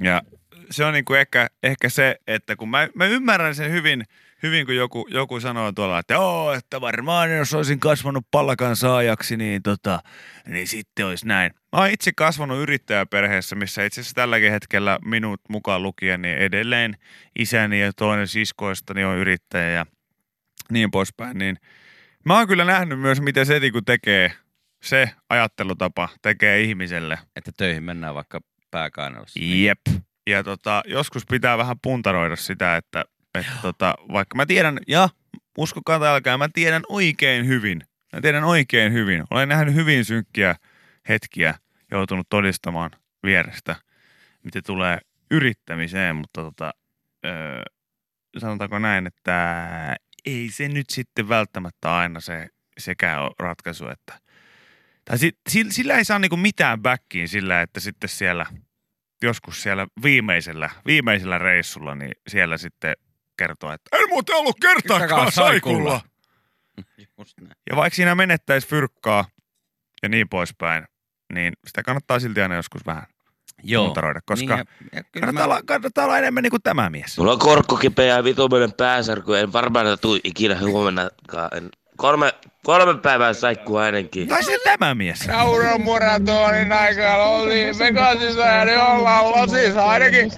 ja 0.00 0.22
se 0.70 0.84
on 0.84 0.92
niinku 0.92 1.14
ehkä, 1.14 1.48
ehkä 1.62 1.88
se, 1.88 2.16
että 2.26 2.56
kun 2.56 2.68
mä, 2.68 2.88
mä 2.94 3.06
ymmärrän 3.06 3.54
sen 3.54 3.70
hyvin, 3.70 4.04
hyvin 4.42 4.66
kun 4.66 4.76
joku, 4.76 5.06
joku 5.10 5.40
sanoo 5.40 5.72
tuolla, 5.72 5.98
että 5.98 6.14
joo, 6.14 6.52
että 6.52 6.80
varmaan 6.80 7.36
jos 7.36 7.54
olisin 7.54 7.80
kasvanut 7.80 8.26
pallakan 8.30 8.76
saajaksi, 8.76 9.36
niin, 9.36 9.62
tota, 9.62 10.00
niin 10.46 10.68
sitten 10.68 11.06
olisi 11.06 11.26
näin. 11.26 11.50
Mä 11.54 11.78
oon 11.78 11.90
itse 11.90 12.12
kasvanut 12.16 12.58
yrittäjäperheessä, 12.58 13.56
missä 13.56 13.84
itse 13.84 14.00
asiassa 14.00 14.14
tälläkin 14.14 14.52
hetkellä 14.52 14.98
minut 15.04 15.40
mukaan 15.48 15.82
lukien, 15.82 16.22
niin 16.22 16.38
edelleen 16.38 16.96
isäni 17.38 17.80
ja 17.80 17.92
toinen 17.92 18.28
siskoistani 18.28 19.04
on 19.04 19.16
yrittäjä 19.16 19.70
ja 19.70 19.86
niin 20.70 20.90
poispäin, 20.90 21.38
niin 21.38 21.56
Mä 22.26 22.38
oon 22.38 22.48
kyllä 22.48 22.64
nähnyt 22.64 23.00
myös, 23.00 23.20
miten 23.20 23.46
se 23.46 23.60
niin 23.60 23.84
tekee, 23.86 24.32
se 24.82 25.10
ajattelutapa 25.30 26.08
tekee 26.22 26.60
ihmiselle. 26.60 27.18
Että 27.36 27.52
töihin 27.56 27.82
mennään 27.82 28.14
vaikka 28.14 28.40
pääkainalossa. 28.70 29.40
Jep. 29.42 29.80
Ja 30.26 30.42
tota, 30.42 30.82
joskus 30.86 31.26
pitää 31.26 31.58
vähän 31.58 31.76
puntaroida 31.82 32.36
sitä, 32.36 32.76
että, 32.76 33.04
että 33.34 33.52
tota, 33.62 33.94
vaikka 34.12 34.36
mä 34.36 34.46
tiedän, 34.46 34.78
ja 34.88 35.08
uskokaa 35.58 35.98
tai 35.98 36.08
älkää, 36.08 36.38
mä 36.38 36.48
tiedän 36.52 36.82
oikein 36.88 37.46
hyvin. 37.46 37.82
Mä 38.12 38.20
tiedän 38.20 38.44
oikein 38.44 38.92
hyvin. 38.92 39.24
Olen 39.30 39.48
nähnyt 39.48 39.74
hyvin 39.74 40.04
synkkiä 40.04 40.56
hetkiä, 41.08 41.54
joutunut 41.90 42.26
todistamaan 42.28 42.90
vierestä, 43.22 43.76
mitä 44.42 44.62
tulee 44.62 44.98
yrittämiseen, 45.30 46.16
mutta 46.16 46.42
tota, 46.42 46.74
öö, 47.26 47.62
sanotaanko 48.38 48.78
näin, 48.78 49.06
että 49.06 49.96
ei 50.26 50.50
se 50.50 50.68
nyt 50.68 50.90
sitten 50.90 51.28
välttämättä 51.28 51.96
aina 51.96 52.20
se, 52.20 52.48
sekään 52.78 53.22
ole 53.22 53.30
ratkaisu, 53.38 53.88
että 53.88 54.20
tai 55.04 55.18
si, 55.18 55.32
sillä, 55.68 55.94
ei 55.94 56.04
saa 56.04 56.18
niinku 56.18 56.36
mitään 56.36 56.82
backiin 56.82 57.28
sillä, 57.28 57.62
että 57.62 57.80
sitten 57.80 58.08
siellä 58.08 58.46
joskus 59.22 59.62
siellä 59.62 59.86
viimeisellä, 60.02 60.70
viimeisellä 60.86 61.38
reissulla, 61.38 61.94
niin 61.94 62.12
siellä 62.28 62.58
sitten 62.58 62.96
kertoo, 63.36 63.72
että 63.72 63.96
en 63.96 64.08
muuten 64.08 64.36
ollut 64.36 64.56
kertaakaan 64.60 65.32
saikulla." 65.32 66.00
Ja 67.70 67.76
vaikka 67.76 67.96
siinä 67.96 68.14
menettäisi 68.14 68.68
fyrkkaa 68.68 69.24
ja 70.02 70.08
niin 70.08 70.28
poispäin, 70.28 70.84
niin 71.32 71.52
sitä 71.66 71.82
kannattaa 71.82 72.20
silti 72.20 72.40
aina 72.40 72.54
joskus 72.54 72.86
vähän 72.86 73.02
Joo. 73.62 73.84
puntaroida, 73.84 74.20
koska 74.26 74.56
Niin, 74.56 74.66
ja, 74.92 74.98
ja 74.98 75.02
kannattaa, 75.20 75.32
mä, 75.46 75.52
olla, 75.54 75.62
kannattaa 75.66 76.04
olla 76.04 76.18
enemmän 76.18 76.42
niin 76.42 76.50
kuin 76.50 76.62
tämä 76.62 76.90
mies. 76.90 77.18
Mulla 77.18 77.32
on 77.32 77.38
korkko 77.38 77.76
kipeä 77.76 78.16
ja 78.16 78.24
vitumainen 78.24 78.72
pääsärky. 78.72 79.38
En 79.38 79.52
varmaan 79.52 79.98
tuu 80.00 80.18
ikinä 80.24 80.58
huomennakaan. 80.60 81.48
En, 81.56 81.70
kolme, 81.96 82.32
kolme 82.64 83.00
päivää 83.00 83.32
saikkua 83.32 83.82
ainakin. 83.82 84.28
Tai 84.28 84.42
se 84.44 84.58
tämä 84.64 84.94
mies. 84.94 85.18
Sauron 85.18 85.80
muratonin 85.80 86.72
aikaa 86.72 87.16
oltiin 87.28 87.78
Vegasissa 87.78 88.42
ja 88.42 88.64
nyt 88.64 88.76
ollaan 88.76 89.24
Losissa 89.30 89.84
ainakin, 89.86 90.30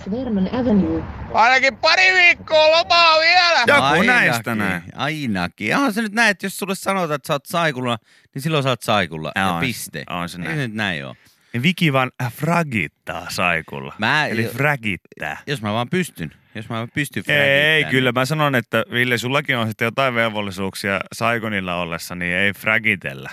ainakin 1.34 1.76
pari 1.76 2.12
viikkoa 2.14 2.70
lomaa 2.70 3.18
vielä. 3.20 3.58
Joku 3.66 4.02
näistä 4.02 4.54
näin. 4.54 4.82
Ainakin. 4.94 5.76
Onhan 5.76 5.92
se 5.92 6.02
nyt 6.02 6.12
näin, 6.12 6.30
että 6.30 6.46
jos 6.46 6.58
sulle 6.58 6.74
sanotaan, 6.74 7.12
että 7.16 7.26
sä 7.26 7.32
oot 7.32 7.46
saikulla, 7.46 7.98
niin 8.34 8.42
silloin 8.42 8.62
sä 8.62 8.68
oot 8.68 8.82
saikulla. 8.82 9.32
Ja, 9.36 9.48
On 9.52 9.60
se- 9.60 9.66
piste. 9.66 10.04
on 10.10 10.28
se 10.28 10.38
Ei 10.38 10.44
näin. 10.44 10.56
se 10.56 10.66
nyt 10.66 10.74
näin 10.76 11.06
ole. 11.06 11.16
Viki 11.62 11.92
vaan 11.92 12.10
fragittaa 12.32 13.26
saikulla. 13.30 13.94
Mä, 13.98 14.26
Eli 14.26 14.44
jo- 14.44 14.50
fragittää. 14.50 15.36
jos 15.46 15.62
mä 15.62 15.72
vaan 15.72 15.88
pystyn. 15.90 16.30
Jos 16.54 16.68
mä 16.68 16.76
vaan 16.76 16.88
pystyn 16.94 17.22
Ei, 17.28 17.36
ei, 17.36 17.42
fragittämään, 17.50 17.90
kyllä 17.90 18.12
mä 18.12 18.24
sanon, 18.24 18.54
että 18.54 18.84
Ville, 18.92 19.18
sullakin 19.18 19.56
on 19.56 19.68
sitten 19.68 19.86
jotain 19.86 20.14
velvollisuuksia 20.14 21.00
Saigonilla 21.12 21.74
ollessa, 21.74 22.14
niin 22.14 22.32
ei 22.34 22.52
fragitellä. 22.52 23.30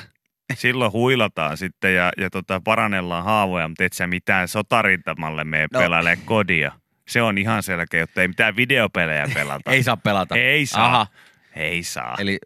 Silloin 0.56 0.92
huilataan 0.92 1.58
sitten 1.58 1.96
ja, 1.96 2.12
ja 2.18 2.30
tota, 2.30 2.62
parannellaan 2.64 3.24
haavoja, 3.24 3.68
mutta 3.68 3.84
et 3.84 3.94
sä 3.94 4.08
mitään 4.08 4.48
sotarintamalle 4.48 5.44
mene 5.44 5.68
No. 5.74 5.80
no. 5.80 5.84
pelailee 5.84 6.18
kodia. 6.26 6.72
Se 7.08 7.22
on 7.22 7.38
ihan 7.38 7.64
selkeä, 7.64 8.00
jotta 8.00 8.22
ei 8.22 8.28
mitään 8.28 8.56
videopelejä 8.56 9.28
pelata. 9.34 9.72
Ei 9.74 9.84
saa 9.84 9.98
pelata. 9.98 10.36
Ei 10.36 10.66
saa. 10.66 10.86
Aha. 10.86 11.08
Ei 11.56 11.84
saa. 11.84 12.16
Eli 12.20 12.38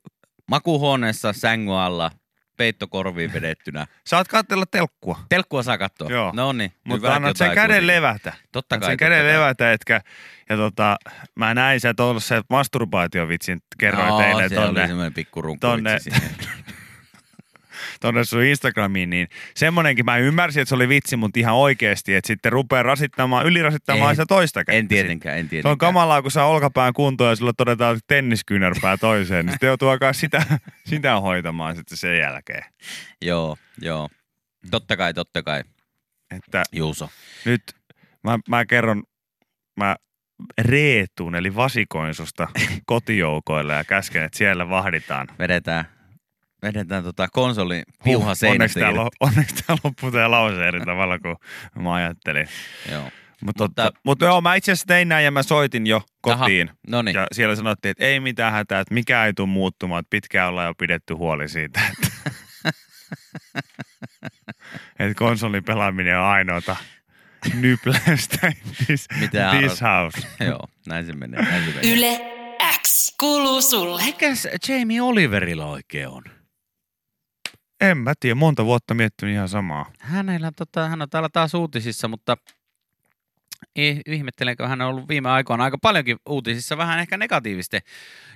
makuuhuoneessa 0.50 1.34
sängyn 1.34 1.76
alla, 1.76 2.12
peitto 2.60 2.88
korviin 2.88 3.34
vedettynä. 3.34 3.88
Saat 4.06 4.28
katsella 4.28 4.66
telkkua, 4.66 5.20
Telkkua 5.30 5.64
saa 5.64 5.78
katsoa. 5.78 6.10
Joo. 6.10 6.32
No 6.36 6.52
niin. 6.54 6.72
mutta 6.84 7.14
annat 7.16 7.38
sen 7.38 7.48
käden 7.48 7.62
kuitenkin. 7.68 7.88
levätä. 7.88 8.34
Totta 8.52 8.76
Annat 8.76 8.86
kai. 8.86 8.92
sen 8.92 8.98
käden 8.98 9.18
totta 9.18 9.32
kai. 9.32 9.34
levätä, 9.42 9.72
etkä, 9.72 10.02
ja 10.50 10.58
tota, 10.58 10.98
mä 11.36 11.54
näin 11.54 11.80
sä 11.80 11.94
tuolla 11.94 12.20
se 12.20 12.42
masturbaatiovitsin, 12.50 13.62
kerroin 13.78 14.08
no, 14.08 14.18
teille 14.18 14.50
tonne. 14.50 14.82
oli 14.82 14.88
semmoinen 14.88 15.14
pikku 15.14 15.42
tonne- 15.60 16.00
tonne 18.00 18.24
sun 18.24 18.44
Instagramiin, 18.44 19.10
niin 19.10 19.28
semmonenkin 19.56 20.06
mä 20.06 20.18
ymmärsin, 20.18 20.62
että 20.62 20.70
se 20.70 20.76
oli 20.76 20.90
vitsi, 20.90 21.16
mutta 21.18 21.40
ihan 21.40 21.56
oikeasti, 21.56 22.16
että 22.16 22.28
sitten 22.28 22.52
rupeaa 22.52 22.84
rasittamaan, 22.84 23.46
ylirasittamaan 23.46 24.16
sitä 24.16 24.26
toista 24.26 24.60
kättä. 24.60 24.78
En 24.78 24.88
tietenkään, 24.88 25.38
en 25.38 25.46
Se 25.46 25.50
tietenkään. 25.50 25.72
on 25.72 25.78
kamalaa, 25.78 26.22
kun 26.22 26.32
saa 26.32 26.48
olkapään 26.48 26.94
kuntoon 26.94 27.30
ja 27.30 27.36
sulla 27.36 27.54
todetaan 27.54 27.96
että 27.96 28.06
tenniskyynärpää 28.08 28.98
toiseen, 28.98 29.46
niin 29.46 29.54
sitten 29.54 29.68
joutuu 29.68 29.90
alkaa 29.90 30.14
sitä, 30.14 30.44
sitä 30.90 31.20
hoitamaan 31.20 31.76
sitten 31.76 31.98
sen 31.98 32.18
jälkeen. 32.20 32.64
Joo, 33.22 33.58
joo. 33.82 34.10
Totta 34.72 34.98
kai, 34.98 35.14
totta 35.14 35.44
kai. 35.44 35.64
Että 36.36 36.64
Juuso. 36.72 37.10
nyt 37.46 37.62
mä, 38.24 38.40
mä 38.50 38.66
kerron, 38.66 39.04
mä 39.78 39.96
reetun, 40.62 41.36
eli 41.36 41.56
vasikoin 41.56 42.14
susta 42.14 42.48
kotijoukoille 42.86 43.74
ja 43.74 43.84
käsken, 43.84 44.24
että 44.24 44.38
siellä 44.38 44.70
vahditaan. 44.70 45.28
Vedetään 45.40 45.99
vedetään 46.62 47.04
tota 47.04 47.28
konsolin 47.28 47.84
piuha 48.04 48.32
onneksi, 48.32 48.46
tää, 48.46 48.52
seinästä. 48.90 48.96
lo- 48.96 49.10
onneksi 49.20 49.56
tää 49.56 49.76
loppui 49.84 50.12
tää 50.12 50.32
lause 50.32 50.68
eri 50.68 50.80
tavalla 50.80 51.20
kuin 51.20 51.36
mä 51.80 51.94
ajattelin. 51.94 52.48
Joo. 52.92 53.10
Mutta, 53.46 53.64
Mutta- 53.64 53.92
mutta, 54.04 54.26
joo, 54.26 54.42
mä 54.42 54.56
itse 54.56 54.72
asiassa 54.72 54.88
tein 54.88 55.10
näin 55.10 55.26
ja 55.26 55.32
mä 55.32 55.44
soitin 55.44 55.88
jo 55.88 56.02
kotiin. 56.22 56.70
Niin. 56.88 57.14
Ja 57.16 57.28
siellä 57.32 57.56
sanottiin, 57.56 57.90
että 57.92 58.06
ei 58.06 58.20
mitään 58.20 58.54
hätää, 58.54 58.80
että 58.80 58.94
mikä 58.94 59.26
ei 59.26 59.34
tule 59.34 59.48
muuttumaan, 59.48 60.00
että 60.00 60.10
pitkään 60.10 60.50
ollaan 60.50 60.68
jo 60.68 60.74
pidetty 60.76 61.14
huoli 61.14 61.50
siitä, 61.50 61.80
että, 61.92 62.32
että 65.00 65.14
konsolin 65.16 65.64
pelaaminen 65.64 66.20
on 66.20 66.26
ainoata 66.26 66.76
nypläystä 67.54 68.52
this, 68.86 69.06
Mitä 69.20 69.52
this 69.60 69.82
house. 69.82 70.28
Joo, 70.50 70.68
näin 70.88 71.06
se 71.06 71.14
menee. 71.14 71.42
Näin 71.42 71.66
se 71.66 71.72
menee. 71.76 71.94
Yle 71.94 72.20
X 72.82 73.16
kuuluu 73.20 73.62
sulle. 73.62 74.04
Mikäs 74.04 74.48
Jamie 74.68 75.02
Oliverilla 75.02 75.66
oikein 75.66 76.08
on? 76.08 76.24
En 77.82 77.98
mä 77.98 78.14
tiedä, 78.20 78.36
monta 78.36 78.66
vuotta 78.66 78.94
miettinyt 78.94 79.34
ihan 79.34 79.50
samaa. 79.50 79.92
Hänellä, 80.00 80.52
tota, 80.56 80.90
hän 80.90 81.02
on 81.02 81.10
täällä 81.10 81.30
taas 81.34 81.54
uutisissa, 81.54 82.08
mutta 82.08 82.38
ihmettelenkö 84.06 84.68
hän 84.68 84.82
on 84.82 84.88
ollut 84.88 85.08
viime 85.08 85.30
aikoina 85.30 85.64
aika 85.64 85.78
paljonkin 85.82 86.18
uutisissa, 86.30 86.78
vähän 86.78 87.00
ehkä 87.00 87.18
negatiivisten 87.18 87.82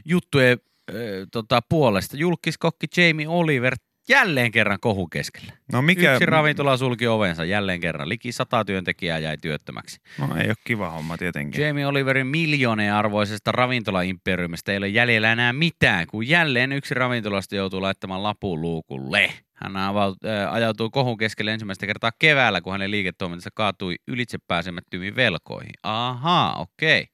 juttujen 0.06 0.58
äh, 0.90 0.96
tota, 1.32 1.62
puolesta. 1.70 2.18
Julkiskokki 2.18 2.88
Jamie 2.98 3.28
Oliver 3.28 3.76
jälleen 4.10 4.51
kerran 4.51 4.77
kohu 4.81 5.07
keskellä. 5.07 5.53
No 5.72 5.81
mikä? 5.81 6.13
Yksi 6.13 6.25
ravintola 6.25 6.77
sulki 6.77 7.07
ovensa 7.07 7.45
jälleen 7.45 7.79
kerran. 7.79 8.10
Liki 8.10 8.31
sata 8.31 8.65
työntekijää 8.65 9.19
jäi 9.19 9.38
työttömäksi. 9.38 10.00
No 10.19 10.36
ei 10.38 10.48
ole 10.48 10.55
kiva 10.63 10.89
homma 10.89 11.17
tietenkin. 11.17 11.62
Jamie 11.62 11.88
Oliverin 11.88 12.27
miljoonien 12.27 12.93
arvoisesta 12.93 13.51
ravintolaimperiumista 13.51 14.72
ei 14.72 14.77
ole 14.77 14.88
jäljellä 14.88 15.31
enää 15.31 15.53
mitään, 15.53 16.07
kun 16.07 16.27
jälleen 16.27 16.72
yksi 16.72 16.93
ravintolasta 16.93 17.55
joutuu 17.55 17.81
laittamaan 17.81 18.24
lapun 18.24 18.62
luukulle. 18.62 19.33
Hän 19.53 19.77
avaut, 19.77 20.17
äh, 20.25 20.53
ajautui 20.53 20.89
kohun 20.91 21.17
keskelle 21.17 21.53
ensimmäistä 21.53 21.86
kertaa 21.86 22.12
keväällä, 22.19 22.62
kun 22.62 22.72
hänen 22.72 22.91
liiketoimintansa 22.91 23.50
kaatui 23.53 23.95
ylitsepääsemättömiin 24.07 25.15
velkoihin. 25.15 25.74
Ahaa, 25.83 26.62
okei. 26.62 27.07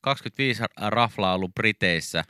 25 0.00 0.62
raflaa 0.76 1.34
ollut 1.34 1.54
Briteissä, 1.54 2.24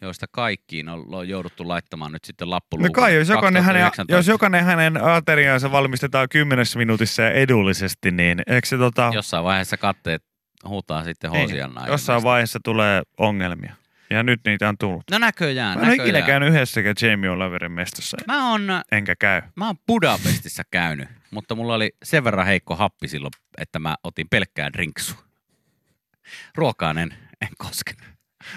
joista 0.00 0.26
kaikkiin 0.30 0.88
on, 0.88 1.04
on 1.14 1.28
jouduttu 1.28 1.68
laittamaan 1.68 2.12
nyt 2.12 2.24
sitten 2.24 2.50
lappu 2.50 2.76
No 2.76 2.80
luukulle. 2.80 2.94
kai, 3.06 3.14
jos 3.14 3.28
jokainen, 3.28 3.62
hänen, 3.64 3.82
2019. 3.82 4.18
jos 4.18 4.26
jokainen 4.34 4.64
hänen 4.64 5.04
ateriansa 5.04 5.72
valmistetaan 5.72 6.28
kymmenessä 6.28 6.78
minuutissa 6.78 7.22
ja 7.22 7.30
edullisesti, 7.30 8.10
niin 8.10 8.42
eikö 8.46 8.66
se 8.68 8.78
tota, 8.78 9.10
Jossain 9.14 9.44
vaiheessa 9.44 9.76
katteet 9.76 10.22
huutaa 10.68 11.04
sitten 11.04 11.30
niin, 11.30 11.42
Hosianna. 11.42 11.86
jossain 11.86 12.22
vaiheessa 12.22 12.58
tulee 12.64 13.02
ongelmia. 13.18 13.74
Ja 14.10 14.22
nyt 14.22 14.40
niitä 14.46 14.68
on 14.68 14.78
tullut. 14.78 15.02
No 15.10 15.18
näköjään, 15.18 15.78
Mä 15.78 15.82
en 15.82 15.86
ole 15.88 15.94
ikinä 15.94 16.06
näköjään. 16.06 16.26
käynyt 16.26 16.48
yhdessäkään 16.48 16.94
Jamie 17.02 17.30
Oliverin 17.30 17.72
mestassa, 17.72 18.16
Mä 18.26 18.50
oon, 18.50 18.62
enkä 18.92 19.16
käy. 19.16 19.42
mä 19.54 19.66
oon 19.66 19.76
Budapestissa 19.86 20.62
käynyt, 20.70 21.08
mutta 21.30 21.54
mulla 21.54 21.74
oli 21.74 21.92
sen 22.02 22.24
verran 22.24 22.46
heikko 22.46 22.76
happi 22.76 23.08
silloin, 23.08 23.32
että 23.58 23.78
mä 23.78 23.96
otin 24.04 24.26
pelkkää 24.30 24.72
drinksua. 24.72 25.18
Ruokaan 26.54 26.98
en, 26.98 27.14
en 27.40 27.48
koskenut. 27.58 28.15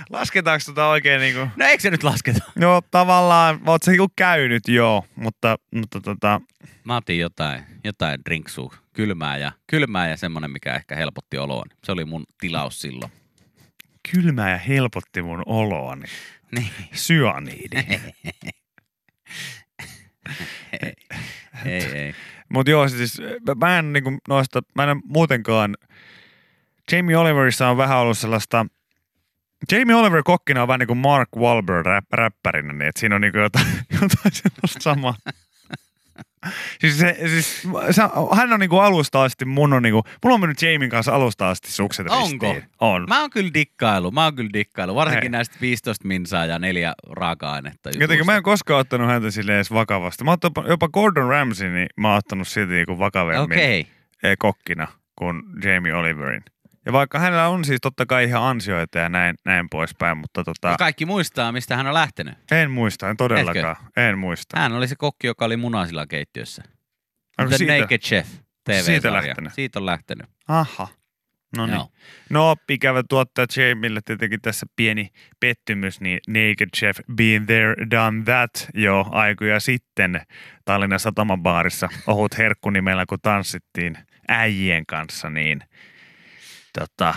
Lasketaanko 0.10 0.63
tota 0.65 0.88
oikein 0.88 1.22
niinku... 1.22 1.48
No 1.55 1.65
eikö 1.65 1.81
se 1.81 1.89
nyt 1.91 2.03
lasketa? 2.03 2.39
Joo, 2.55 2.81
tavallaan, 2.91 3.60
oot 3.65 3.84
sä 3.84 3.91
niinku 3.91 4.12
käynyt, 4.15 4.67
joo, 4.67 5.05
mutta, 5.15 5.58
mutta 5.72 6.01
tota, 6.01 6.41
Mä 6.89 6.96
otin 6.96 7.19
jotain, 7.19 7.63
jotain 7.84 8.19
drinksua, 8.25 8.74
kylmää 8.93 9.38
ja, 9.38 9.51
kylmää 9.67 10.10
ja 10.10 10.17
semmonen, 10.17 10.51
mikä 10.51 10.75
ehkä 10.75 10.96
helpotti 10.96 11.38
oloon. 11.38 11.67
Se 11.84 11.91
oli 11.91 12.05
mun 12.05 12.24
tilaus 12.39 12.81
silloin. 12.81 13.12
kylmää 14.12 14.51
ja 14.51 14.58
helpotti 14.58 15.22
mun 15.22 15.43
oloani. 15.46 16.05
Niin. 16.51 16.69
Syaniidi. 16.93 17.75
ei, 21.65 21.86
ei. 21.93 22.13
Mutta 22.50 22.72
joo, 22.72 22.88
siis 22.89 23.22
mä 23.60 23.79
en 23.79 23.93
niinku 23.93 24.17
noista, 24.27 24.62
mä 24.75 24.84
en 24.84 25.01
muutenkaan, 25.05 25.77
Jamie 26.91 27.17
Oliverissa 27.17 27.69
on 27.69 27.77
vähän 27.77 27.98
ollut 27.98 28.17
sellaista, 28.17 28.65
Jamie 29.71 29.95
Oliver 29.95 30.23
kokkina 30.23 30.61
on 30.61 30.67
vähän 30.67 30.79
niin 30.79 30.87
kuin 30.87 30.97
Mark 30.97 31.29
Wahlberg 31.37 31.85
rap, 31.85 32.05
räppärinä, 32.13 32.73
niin 32.73 32.87
että 32.89 32.99
siinä 32.99 33.15
on 33.15 33.21
niinku 33.21 33.37
jotain, 33.37 33.65
jotain 34.01 34.31
sellaista 34.31 34.79
samaa. 34.81 35.15
Siis, 36.79 36.99
se, 36.99 37.17
siis 37.19 37.67
se, 37.91 38.01
hän 38.35 38.53
on 38.53 38.59
niinku 38.59 38.77
alusta 38.79 39.23
asti, 39.23 39.45
mun 39.45 39.73
on 39.73 39.83
niinku, 39.83 40.03
mulla 40.23 40.33
on 40.33 40.39
mennyt 40.41 40.61
Jamien 40.61 40.89
kanssa 40.89 41.15
alusta 41.15 41.49
asti 41.49 41.71
sukset 41.71 42.07
Onko? 42.09 42.47
ristiin. 42.51 42.69
On. 42.81 43.05
Mä 43.09 43.21
oon 43.21 43.29
kyllä 43.29 43.51
dikkailu, 43.53 44.11
mä 44.11 44.23
oon 44.23 44.35
kyllä 44.35 44.49
dikkailu. 44.53 44.95
Varsinkin 44.95 45.23
Hei. 45.23 45.29
näistä 45.29 45.57
15 45.61 46.07
minsaa 46.07 46.45
ja 46.45 46.59
neljä 46.59 46.93
raaka-ainetta. 47.09 47.89
Jotenkin 47.99 48.25
mä 48.25 48.37
en 48.37 48.43
koskaan 48.43 48.79
ottanut 48.79 49.07
häntä 49.07 49.31
silleen 49.31 49.55
edes 49.55 49.71
vakavasti. 49.73 50.23
Mä 50.23 50.31
oon 50.31 50.37
ottanut, 50.43 50.69
jopa 50.69 50.87
Gordon 50.87 51.29
Ramsay, 51.29 51.69
niin 51.69 51.87
mä 51.97 52.07
oon 52.09 52.17
ottanut 52.17 52.47
silti 52.47 52.73
niinku 52.73 52.99
vakavemmin 52.99 53.43
Okei. 53.57 53.87
eh, 54.23 54.35
kokkina 54.39 54.87
kuin 55.15 55.43
Jamie 55.63 55.93
Oliverin. 55.93 56.43
Ja 56.89 56.93
vaikka 56.93 57.19
hänellä 57.19 57.48
on 57.48 57.65
siis 57.65 57.81
totta 57.81 58.05
kai 58.05 58.24
ihan 58.24 58.43
ansioita 58.43 59.00
ja 59.00 59.10
näin, 59.10 59.36
näin 59.46 59.67
poispäin, 59.69 60.17
mutta 60.17 60.43
tota, 60.43 60.67
Ja 60.67 60.77
Kaikki 60.77 61.05
muistaa, 61.05 61.51
mistä 61.51 61.75
hän 61.75 61.88
on 61.88 61.93
lähtenyt. 61.93 62.34
en 62.51 62.72
muista, 62.72 63.10
en 63.10 63.17
todellakaan. 63.17 63.75
En 63.98 64.17
muista. 64.17 64.60
Hän 64.60 64.74
oli 64.74 64.88
se 64.88 64.96
kokki, 64.96 65.27
joka 65.27 65.46
oli 65.46 65.58
munasilla 65.58 66.08
keittiössä. 66.08 66.63
Onko 67.39 67.50
The 67.50 67.58
siitä? 67.58 67.77
Naked 67.77 68.00
Chef 68.00 68.27
TV-sarja. 68.63 68.84
siitä 68.84 69.13
lähtenyt? 69.13 69.53
Siitä 69.53 69.79
on 69.79 69.86
lähtenyt. 69.86 70.27
Aha. 70.48 70.88
No 71.58 71.65
niin. 71.65 71.81
No, 72.29 72.55
ikävä 72.69 73.03
tuottaja 73.10 73.48
Jamille 73.58 74.00
tietenkin 74.05 74.41
tässä 74.41 74.65
pieni 74.75 75.10
pettymys, 75.39 76.01
niin 76.01 76.19
Naked 76.27 76.69
Chef 76.77 77.00
been 77.15 77.46
there, 77.46 77.75
done 77.91 78.24
that 78.24 78.69
jo 78.74 79.05
aikoja 79.12 79.60
sitten 79.60 80.22
Tallinnan 80.65 81.00
satamabaarissa 81.00 81.89
ohut 82.08 82.38
herkku 82.38 82.69
nimellä, 82.69 83.05
kun 83.10 83.17
tanssittiin 83.22 83.98
äijien 84.27 84.86
kanssa, 84.86 85.29
niin 85.29 85.63
tota, 86.79 87.15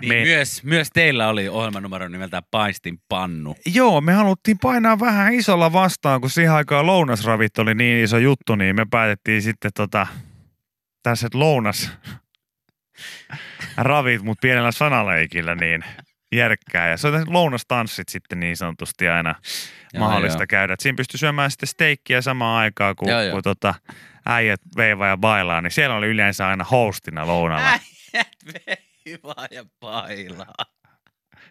Niin 0.00 0.08
me, 0.14 0.22
myös, 0.22 0.64
myös 0.64 0.88
teillä 0.92 1.28
oli 1.28 1.48
ohjelmanumero 1.48 2.08
nimeltään 2.08 2.42
Paistin 2.50 2.98
pannu. 3.08 3.56
Joo, 3.74 4.00
me 4.00 4.12
haluttiin 4.12 4.58
painaa 4.58 5.00
vähän 5.00 5.32
isolla 5.34 5.72
vastaan, 5.72 6.20
kun 6.20 6.30
siihen 6.30 6.52
aikaan 6.52 6.86
lounasravit 6.86 7.58
oli 7.58 7.74
niin 7.74 8.04
iso 8.04 8.18
juttu, 8.18 8.54
niin 8.54 8.76
me 8.76 8.86
päätettiin 8.90 9.42
sitten 9.42 9.70
tota, 9.74 10.06
tässä 11.02 11.28
lounas 11.34 11.90
ravit, 13.76 14.22
mutta 14.22 14.40
pienellä 14.42 14.72
sanaleikillä 14.72 15.54
niin 15.54 15.84
järkkää. 16.32 16.88
Ja 16.88 16.96
se 16.96 17.08
on 17.08 17.24
lounastanssit 17.26 18.08
sitten 18.08 18.40
niin 18.40 18.56
sanotusti 18.56 19.08
aina 19.08 19.34
Joo, 19.94 20.04
mahdollista 20.04 20.42
joo. 20.42 20.46
käydä. 20.48 20.72
Et 20.74 20.80
siinä 20.80 20.96
pystyy 20.96 21.18
syömään 21.18 21.50
sitten 21.50 21.68
steikkiä 21.68 22.22
samaan 22.22 22.58
aikaan, 22.58 22.96
kun, 22.96 23.08
Joo, 23.08 23.20
joo. 23.22 23.32
kun 23.32 23.42
tota, 23.42 23.74
äijät 24.26 24.60
veivaa 24.76 25.08
ja 25.08 25.16
bailaa, 25.16 25.60
niin 25.60 25.70
siellä 25.70 25.96
oli 25.96 26.06
yleensä 26.06 26.48
aina 26.48 26.64
hostina 26.64 27.26
lounalla. 27.26 27.68
Äijät 27.68 27.82
veivaa 28.54 29.46
ja 29.50 29.64
pailaa. 29.80 30.54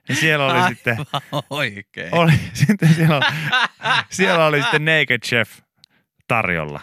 Ja 0.10 0.16
siellä 0.16 0.46
oli 0.46 0.54
Aivan 0.54 0.70
sitten, 0.76 0.98
Oikein. 1.50 2.16
oli, 2.16 2.32
sitten 2.54 2.94
siellä, 2.94 3.16
oli, 3.18 3.26
siellä 4.10 4.46
oli 4.46 4.62
sitten 4.62 4.86
Naked 4.86 5.22
Chef 5.26 5.60
tarjolla. 6.28 6.82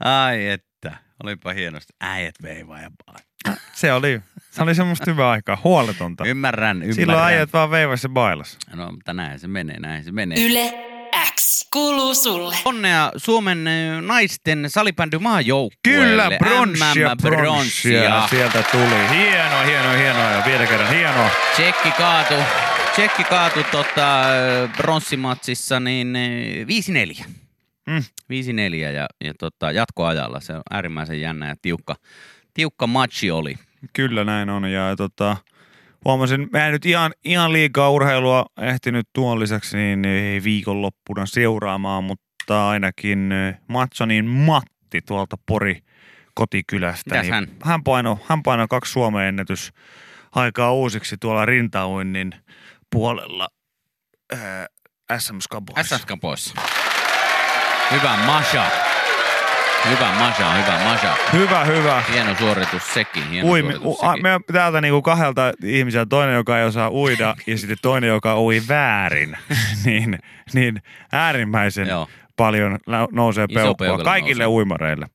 Ai 0.00 0.46
että. 0.48 0.96
Olipa 1.24 1.52
hienosti. 1.52 1.92
Äijät 2.00 2.34
veivaa 2.42 2.80
ja 2.80 2.90
pailaa. 3.06 3.60
Se 3.72 3.92
oli, 3.92 4.20
se 4.50 4.62
oli 4.62 4.74
semmoista 4.74 5.10
hyvää 5.10 5.30
aikaa, 5.30 5.58
huoletonta. 5.64 6.24
Ymmärrän, 6.24 6.76
ymmärrän. 6.76 6.94
Silloin 6.94 7.24
äijät 7.24 7.52
vaan 7.52 7.70
veivasi 7.70 8.04
ja 8.04 8.08
bailas. 8.08 8.58
No, 8.74 8.92
mutta 8.92 9.12
näin 9.12 9.38
se 9.38 9.48
menee, 9.48 9.80
näin 9.80 10.04
se 10.04 10.12
menee. 10.12 10.38
Yle 10.46 10.72
X 11.34 11.66
kuuluu 11.72 12.14
sulle. 12.14 12.56
Onnea 12.64 13.12
Suomen 13.16 13.66
ö, 13.68 14.00
naisten 14.00 14.64
salibändy 14.70 15.18
maajoukkueelle. 15.18 16.22
Kyllä, 16.22 16.30
bronssia, 16.38 17.16
bronssia. 17.22 18.28
Sieltä 18.28 18.64
tuli. 18.72 19.08
Hienoa, 19.10 19.62
hienoa, 19.62 19.92
hienoa 19.92 20.30
ja 20.30 20.42
vielä 20.46 20.66
kerran 20.66 20.94
hienoa. 20.94 21.30
Tsekki 21.52 21.90
kaatu, 21.90 22.34
Tsekki 22.92 23.24
kaatu 23.24 23.60
tota, 23.70 24.22
ö, 24.30 24.68
bronssimatsissa 24.76 25.80
niin 25.80 26.16
ö, 26.16 27.20
5-4. 27.24 27.24
Mm. 27.86 27.98
5-4 27.98 28.74
ja, 28.74 29.06
ja 29.24 29.34
tota, 29.38 29.72
jatkoajalla. 29.72 30.40
Se 30.40 30.52
on 30.52 30.62
äärimmäisen 30.70 31.20
jännä 31.20 31.48
ja 31.48 31.54
tiukka, 31.62 31.96
tiukka 32.54 32.86
matchi 32.86 33.30
oli. 33.30 33.54
Kyllä 33.92 34.24
näin 34.24 34.50
on. 34.50 34.70
Ja 34.70 34.96
tota, 34.96 35.36
huomasin, 36.04 36.48
mä 36.52 36.66
en 36.66 36.72
nyt 36.72 36.86
ihan, 36.86 37.12
ihan 37.24 37.52
liikaa 37.52 37.90
urheilua 37.90 38.46
ehtinyt 38.60 39.08
tuon 39.12 39.40
lisäksi 39.40 39.76
niin 39.76 40.04
ei 40.04 40.42
viikonloppuna 40.44 41.26
seuraamaan, 41.26 42.04
mutta 42.04 42.68
ainakin 42.68 43.32
eh, 43.32 43.54
Matsonin 43.68 44.26
Matti 44.26 45.00
tuolta 45.06 45.36
Pori 45.46 45.80
kotikylästä. 46.34 47.10
Mitäs 47.10 47.22
niin 47.22 47.34
hän? 47.34 47.46
Hän 47.62 47.84
painoi, 47.84 48.16
hän 48.28 48.42
painoi 48.42 48.66
kaksi 48.70 48.92
Suomen 48.92 49.28
ennätys 49.28 49.72
aikaa 50.34 50.72
uusiksi 50.72 51.16
tuolla 51.20 51.44
rintauinnin 51.46 52.34
puolella 52.90 53.48
ää, 54.32 54.66
SM 55.18 55.38
Skaboissa. 55.40 55.98
SS 55.98 56.06
poissa. 56.20 56.54
Hyvä 57.90 58.16
Masha. 58.26 58.89
Hyvä 59.88 60.12
Maja, 60.18 60.52
hyvä 60.52 60.78
Maja. 60.84 61.16
Hyvä, 61.32 61.64
hyvä. 61.64 62.02
Hieno 62.12 62.34
suoritus 62.38 62.94
sekin, 62.94 63.30
hieno 63.30 63.48
Ui, 63.48 63.60
suoritus 63.60 63.98
sekin. 64.00 64.22
me 64.22 64.40
täältä 64.52 64.80
niinku 64.80 65.02
kahdelta 65.02 65.52
ihmiseltä, 65.64 66.08
toinen 66.08 66.34
joka 66.34 66.58
ei 66.58 66.64
osaa 66.64 66.90
uida 66.90 67.34
ja 67.46 67.58
sitten 67.58 67.76
toinen 67.82 68.08
joka 68.08 68.40
ui 68.40 68.62
väärin, 68.68 69.36
niin, 69.84 70.18
niin 70.54 70.82
äärimmäisen 71.12 71.88
Joo. 71.88 72.08
paljon 72.36 72.78
nousee 73.12 73.46
Iso 73.48 73.74
peukkua 73.74 74.04
kaikille 74.04 74.44
nousee. 74.44 74.56
uimareille. 74.56 75.06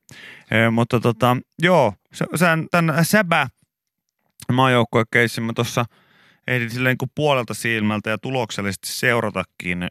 E, 0.50 0.70
mutta 0.70 1.00
tota, 1.00 1.36
joo, 1.62 1.92
se, 2.12 2.26
sen, 2.34 2.66
tämän 2.70 3.04
Säbä 3.04 3.46
maajoukkuekeissin 4.52 5.44
mä 5.44 5.52
tuossa 5.52 5.84
ehdin 6.46 6.70
silleen 6.70 6.90
niin 6.90 6.98
kuin 6.98 7.10
puolelta 7.14 7.54
silmältä 7.54 8.10
ja 8.10 8.18
tuloksellisesti 8.18 8.88
seuratakin 8.88 9.82
ö, 9.82 9.88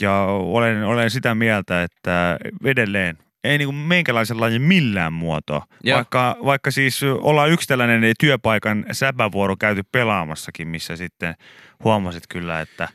ja 0.00 0.22
olen, 0.24 0.84
olen 0.84 1.10
sitä 1.10 1.34
mieltä, 1.34 1.82
että 1.82 2.36
edelleen 2.64 3.18
ei 3.44 3.58
niin 3.58 3.68
kuin 3.68 4.40
lajin 4.40 4.62
millään 4.62 5.12
muotoa. 5.12 5.66
Joo. 5.84 5.96
Vaikka, 5.96 6.36
vaikka 6.44 6.70
siis 6.70 7.02
ollaan 7.02 7.50
yksi 7.50 7.68
tällainen 7.68 8.14
työpaikan 8.20 8.84
säbävuoro 8.92 9.56
käyty 9.56 9.82
pelaamassakin, 9.92 10.68
missä 10.68 10.96
sitten 10.96 11.34
huomasit 11.84 12.26
kyllä, 12.28 12.60
että 12.60 12.88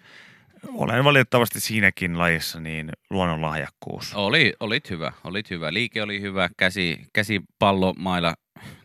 olen 0.67 1.03
valitettavasti 1.03 1.59
siinäkin 1.59 2.17
lajissa 2.17 2.59
niin 2.59 2.91
luonnonlahjakkuus. 3.09 4.13
Oli, 4.15 4.53
olit 4.59 4.89
hyvä, 4.89 5.11
olit 5.23 5.49
hyvä. 5.49 5.73
Liike 5.73 6.01
oli 6.01 6.21
hyvä, 6.21 6.49
käsi, 6.57 6.99
käsipallo, 7.13 7.93
mailla, 7.97 8.35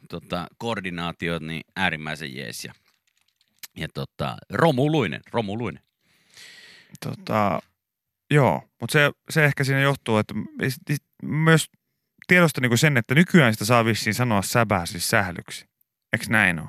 tota, 0.08 0.46
koordinaatiot, 0.58 1.42
niin 1.42 1.62
äärimmäisen 1.76 2.36
jees. 2.36 2.64
Ja, 2.64 2.72
ja 3.76 3.88
tota, 3.94 4.36
romuluinen, 4.50 5.20
romuluinen. 5.32 5.82
Tota, 7.04 7.60
joo, 8.34 8.62
mutta 8.80 8.92
se, 8.92 9.10
se 9.30 9.44
ehkä 9.44 9.64
siinä 9.64 9.80
johtuu, 9.80 10.16
että 10.18 10.34
s- 10.68 10.80
myös 11.22 11.66
tiedosta 12.26 12.60
niinku 12.60 12.76
sen, 12.76 12.96
että 12.96 13.14
nykyään 13.14 13.52
sitä 13.52 13.64
saa 13.64 13.84
vissiin 13.84 14.14
sanoa 14.14 14.42
säbää 14.42 14.86
siis 14.86 15.10
sählyksi. 15.10 15.66
Eikö 16.12 16.24
näin 16.28 16.60
ole? 16.60 16.68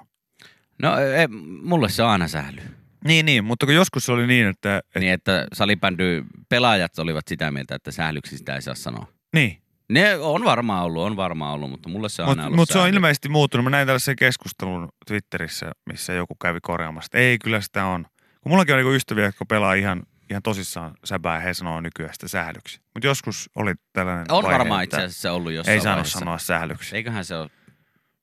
No 0.82 1.00
e, 1.00 1.28
mulle 1.64 1.90
se 1.90 2.04
on 2.04 2.10
aina 2.10 2.28
sähly. 2.28 2.62
Niin, 3.06 3.26
niin, 3.26 3.44
mutta 3.44 3.66
kun 3.66 3.76
joskus 3.76 4.06
se 4.06 4.12
oli 4.12 4.28
niin, 4.28 4.48
että... 4.48 4.78
Et, 4.96 5.02
Niin, 5.02 5.14
että 5.14 5.48
salibändy 5.54 6.24
pelaajat 6.50 7.00
olivat 7.00 7.28
sitä 7.28 7.52
mieltä, 7.52 7.76
että 7.76 7.92
sählyksi 7.92 8.38
sitä 8.38 8.56
ei 8.56 8.62
saa 8.62 8.76
sanoa. 8.76 9.08
niin. 9.36 9.62
Ne 9.90 10.16
on 10.16 10.44
varmaan 10.46 10.84
ollut, 10.84 11.04
on 11.04 11.16
varmaan 11.16 11.54
ollut, 11.54 11.70
mutta 11.70 11.90
mulle 11.90 12.10
se 12.10 12.22
on 12.22 12.30
aina 12.30 12.36
Mutta 12.42 12.48
ollut 12.48 12.58
mut 12.58 12.70
se 12.70 12.80
on 12.80 12.90
ilmeisesti 12.90 13.30
muuttunut. 13.30 13.64
Mä 13.64 13.70
näin 13.70 13.88
tällaisen 13.88 14.16
keskustelun 14.16 14.90
Twitterissä, 15.08 15.72
missä 15.86 16.14
joku 16.14 16.36
kävi 16.36 16.60
korjaamassa. 16.62 17.08
että 17.08 17.18
Ei, 17.18 17.38
kyllä 17.38 17.62
sitä 17.62 17.86
on. 17.86 18.06
Kun 18.42 18.52
mullakin 18.52 18.76
on 18.76 18.80
niinku 18.80 18.94
ystäviä, 18.94 19.26
jotka 19.26 19.46
pelaa 19.46 19.74
ihan, 19.74 20.04
ihan 20.30 20.42
tosissaan 20.44 20.94
säbää, 21.04 21.40
he 21.40 21.54
sanoo 21.54 21.82
nykyään 21.82 22.14
sitä 22.14 22.28
sählyksi. 22.28 22.80
Mutta 22.94 23.08
joskus 23.08 23.50
oli 23.56 23.74
tällainen 23.94 24.26
On 24.32 24.44
vaihe, 24.44 24.58
varmaan 24.60 24.84
itse 24.84 24.98
asiassa 24.98 25.32
ollut 25.32 25.54
jossain 25.54 25.74
Ei 25.76 25.82
saanut 25.82 25.96
vaiheessa. 25.98 26.20
sanoa 26.20 26.38
sählyksi. 26.38 26.96
Eiköhän 26.96 27.26
se 27.26 27.36
ole 27.36 27.50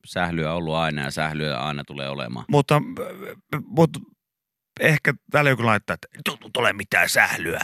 sählyä 0.06 0.52
ollut 0.52 0.74
aina 0.74 1.02
ja 1.02 1.10
sählyä 1.10 1.58
aina 1.58 1.84
tulee 1.84 2.08
olemaan. 2.08 2.44
Mutta, 2.48 2.82
mutta 3.66 4.00
ehkä 4.80 5.14
täällä 5.30 5.50
joku 5.50 5.66
laittaa, 5.66 5.94
että 5.94 6.08
ei 6.14 6.36
ole 6.58 6.72
mitään 6.72 7.08
sählyä. 7.08 7.60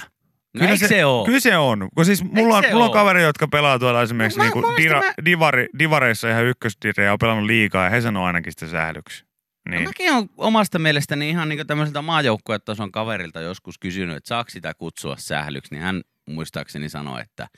No 0.54 0.64
eikö 0.66 0.76
se, 0.76 0.88
se 0.88 1.04
ole? 1.04 1.26
Kyllä 1.26 1.40
se 1.40 1.56
on. 1.56 1.88
Kun 1.94 2.04
siis 2.04 2.24
mulla 2.24 2.56
on, 2.56 2.64
mulla 2.72 2.84
on 2.84 2.92
kaveri, 2.92 3.22
jotka 3.22 3.48
pelaa 3.48 3.78
tuolla 3.78 4.02
esimerkiksi 4.02 4.38
No 4.38 4.44
mä- 4.44 4.50
niinku 4.50 4.70
mä- 4.70 4.76
dira, 4.76 5.00
mä- 5.00 5.12
divari, 5.24 5.68
divareissa 5.78 6.30
ihan 6.30 6.44
ykkösdirejä 6.44 7.06
ja 7.08 7.12
on 7.12 7.18
pelannut 7.18 7.46
liikaa 7.46 7.84
ja 7.84 7.90
he 7.90 8.00
sanoo 8.00 8.24
ainakin 8.24 8.52
sitä 8.52 8.66
sählyksi. 8.68 9.24
No 9.68 9.76
Niin. 9.76 9.88
mäkin 9.88 10.12
on 10.12 10.30
omasta 10.36 10.78
mielestäni 10.78 11.30
ihan 11.30 11.48
niin 11.48 11.66
tämmöiseltä 11.66 12.02
maajoukkuetason 12.02 12.92
kaverilta 12.92 13.40
joskus 13.40 13.78
kysynyt, 13.78 14.16
että 14.16 14.28
saako 14.28 14.50
sitä 14.50 14.74
kutsua 14.74 15.16
sählyksi, 15.18 15.74
niin 15.74 15.82
hän 15.82 16.02
muistaakseni 16.26 16.88
sanoi, 16.88 17.20
että 17.22 17.48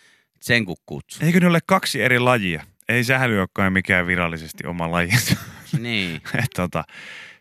sen 0.40 0.64
kun 0.64 0.76
kutsuu. 0.86 1.26
Eikö 1.26 1.40
ne 1.40 1.46
ole 1.46 1.58
kaksi 1.66 2.02
eri 2.02 2.18
lajia? 2.18 2.62
Ei 2.88 3.04
sähly 3.04 3.38
olekaan 3.38 3.72
mikään 3.72 4.06
virallisesti 4.06 4.66
oma 4.66 4.90
lajinsa. 4.90 5.36
niin. 5.78 6.14
Et 6.44 6.50
tota, 6.56 6.84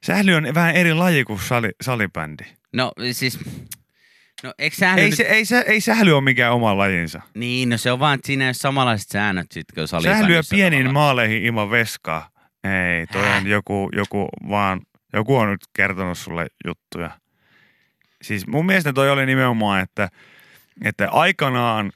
sähly 0.03 0.33
on 0.33 0.47
vähän 0.53 0.75
eri 0.75 0.93
laji 0.93 1.23
kuin 1.23 1.39
sali, 1.39 1.69
salibändi. 1.81 2.43
No 2.73 2.91
siis, 3.11 3.39
no 4.43 4.53
eikö 4.59 4.75
sähly 4.75 5.01
Ei, 5.01 5.09
nyt... 5.09 5.17
se, 5.17 5.23
ei, 5.23 5.45
sä, 5.45 5.61
ei 5.61 5.81
sähly 5.81 6.11
ole 6.11 6.21
mikään 6.23 6.53
oma 6.53 6.77
lajinsa. 6.77 7.21
Niin, 7.35 7.69
no 7.69 7.77
se 7.77 7.91
on 7.91 7.99
vaan, 7.99 8.15
että 8.15 8.27
siinä 8.27 8.43
ei 8.43 8.47
ole 8.47 8.53
samanlaiset 8.53 9.09
säännöt 9.09 9.51
sit, 9.51 9.65
kun 9.75 9.87
Sählyä 9.87 10.13
salibändissä 10.15 10.55
pieniin 10.55 10.83
tavallaan. 10.83 10.93
maaleihin 10.93 11.43
ilman 11.43 11.71
veskaa. 11.71 12.29
Ei, 12.63 13.07
toi 13.07 13.27
on 13.37 13.47
joku, 13.47 13.89
joku 13.95 14.27
vaan, 14.49 14.81
joku 15.13 15.37
on 15.37 15.49
nyt 15.49 15.61
kertonut 15.75 16.17
sulle 16.17 16.47
juttuja. 16.67 17.11
Siis 18.21 18.47
mun 18.47 18.65
mielestä 18.65 18.93
toi 18.93 19.09
oli 19.09 19.25
nimenomaan, 19.25 19.81
että, 19.81 20.09
että 20.85 21.09
aikanaan 21.11 21.91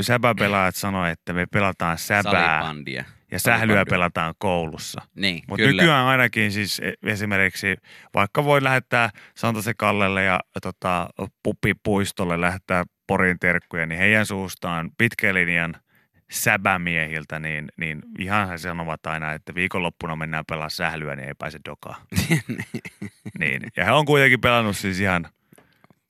säbäpelaajat 0.00 0.74
sanoi, 0.76 1.10
että 1.10 1.32
me 1.32 1.46
pelataan 1.52 1.98
säbää 1.98 2.60
Salibändiä. 2.62 3.04
ja 3.30 3.38
sählyä 3.38 3.58
Salibandia. 3.58 3.90
pelataan 3.90 4.34
koulussa. 4.38 5.02
Niin, 5.14 5.42
Mutta 5.48 5.66
nykyään 5.66 6.06
ainakin 6.06 6.52
siis 6.52 6.80
e- 6.80 6.92
esimerkiksi, 7.02 7.76
vaikka 8.14 8.44
voi 8.44 8.62
lähettää 8.62 9.10
Santase 9.36 9.74
Kallelle 9.76 10.22
ja 10.24 10.40
tota, 10.62 11.08
Puppi 11.42 11.74
Puistolle 11.82 12.40
lähettää 12.40 12.84
Porin 13.06 13.38
terkkuja, 13.38 13.86
niin 13.86 13.98
heidän 13.98 14.26
suustaan 14.26 14.90
pitkän 14.98 15.34
linjan 15.34 15.74
säbämiehiltä, 16.30 17.38
niin, 17.38 17.68
niin 17.76 18.02
ihan 18.18 18.48
he 18.48 18.58
sanovat 18.58 19.06
aina, 19.06 19.32
että 19.32 19.54
viikonloppuna 19.54 20.16
mennään 20.16 20.44
pelaa 20.48 20.68
sählyä, 20.68 21.16
niin 21.16 21.28
ei 21.28 21.34
pääse 21.38 21.58
dokaan. 21.64 22.02
niin. 23.40 23.62
Ja 23.76 23.84
he 23.84 23.92
on 23.92 24.04
kuitenkin 24.04 24.40
pelannut 24.40 24.76
siis 24.76 25.00
ihan, 25.00 25.28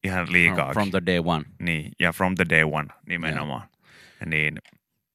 ihan 0.05 0.33
liikaa. 0.33 0.73
From 0.73 0.91
the 0.91 1.03
day 1.07 1.23
one. 1.25 1.45
Niin, 1.59 1.93
ja 2.01 2.13
from 2.13 2.35
the 2.35 2.45
day 2.51 2.63
one 2.63 2.89
nimenomaan. 3.09 3.69
Niin, 4.27 4.59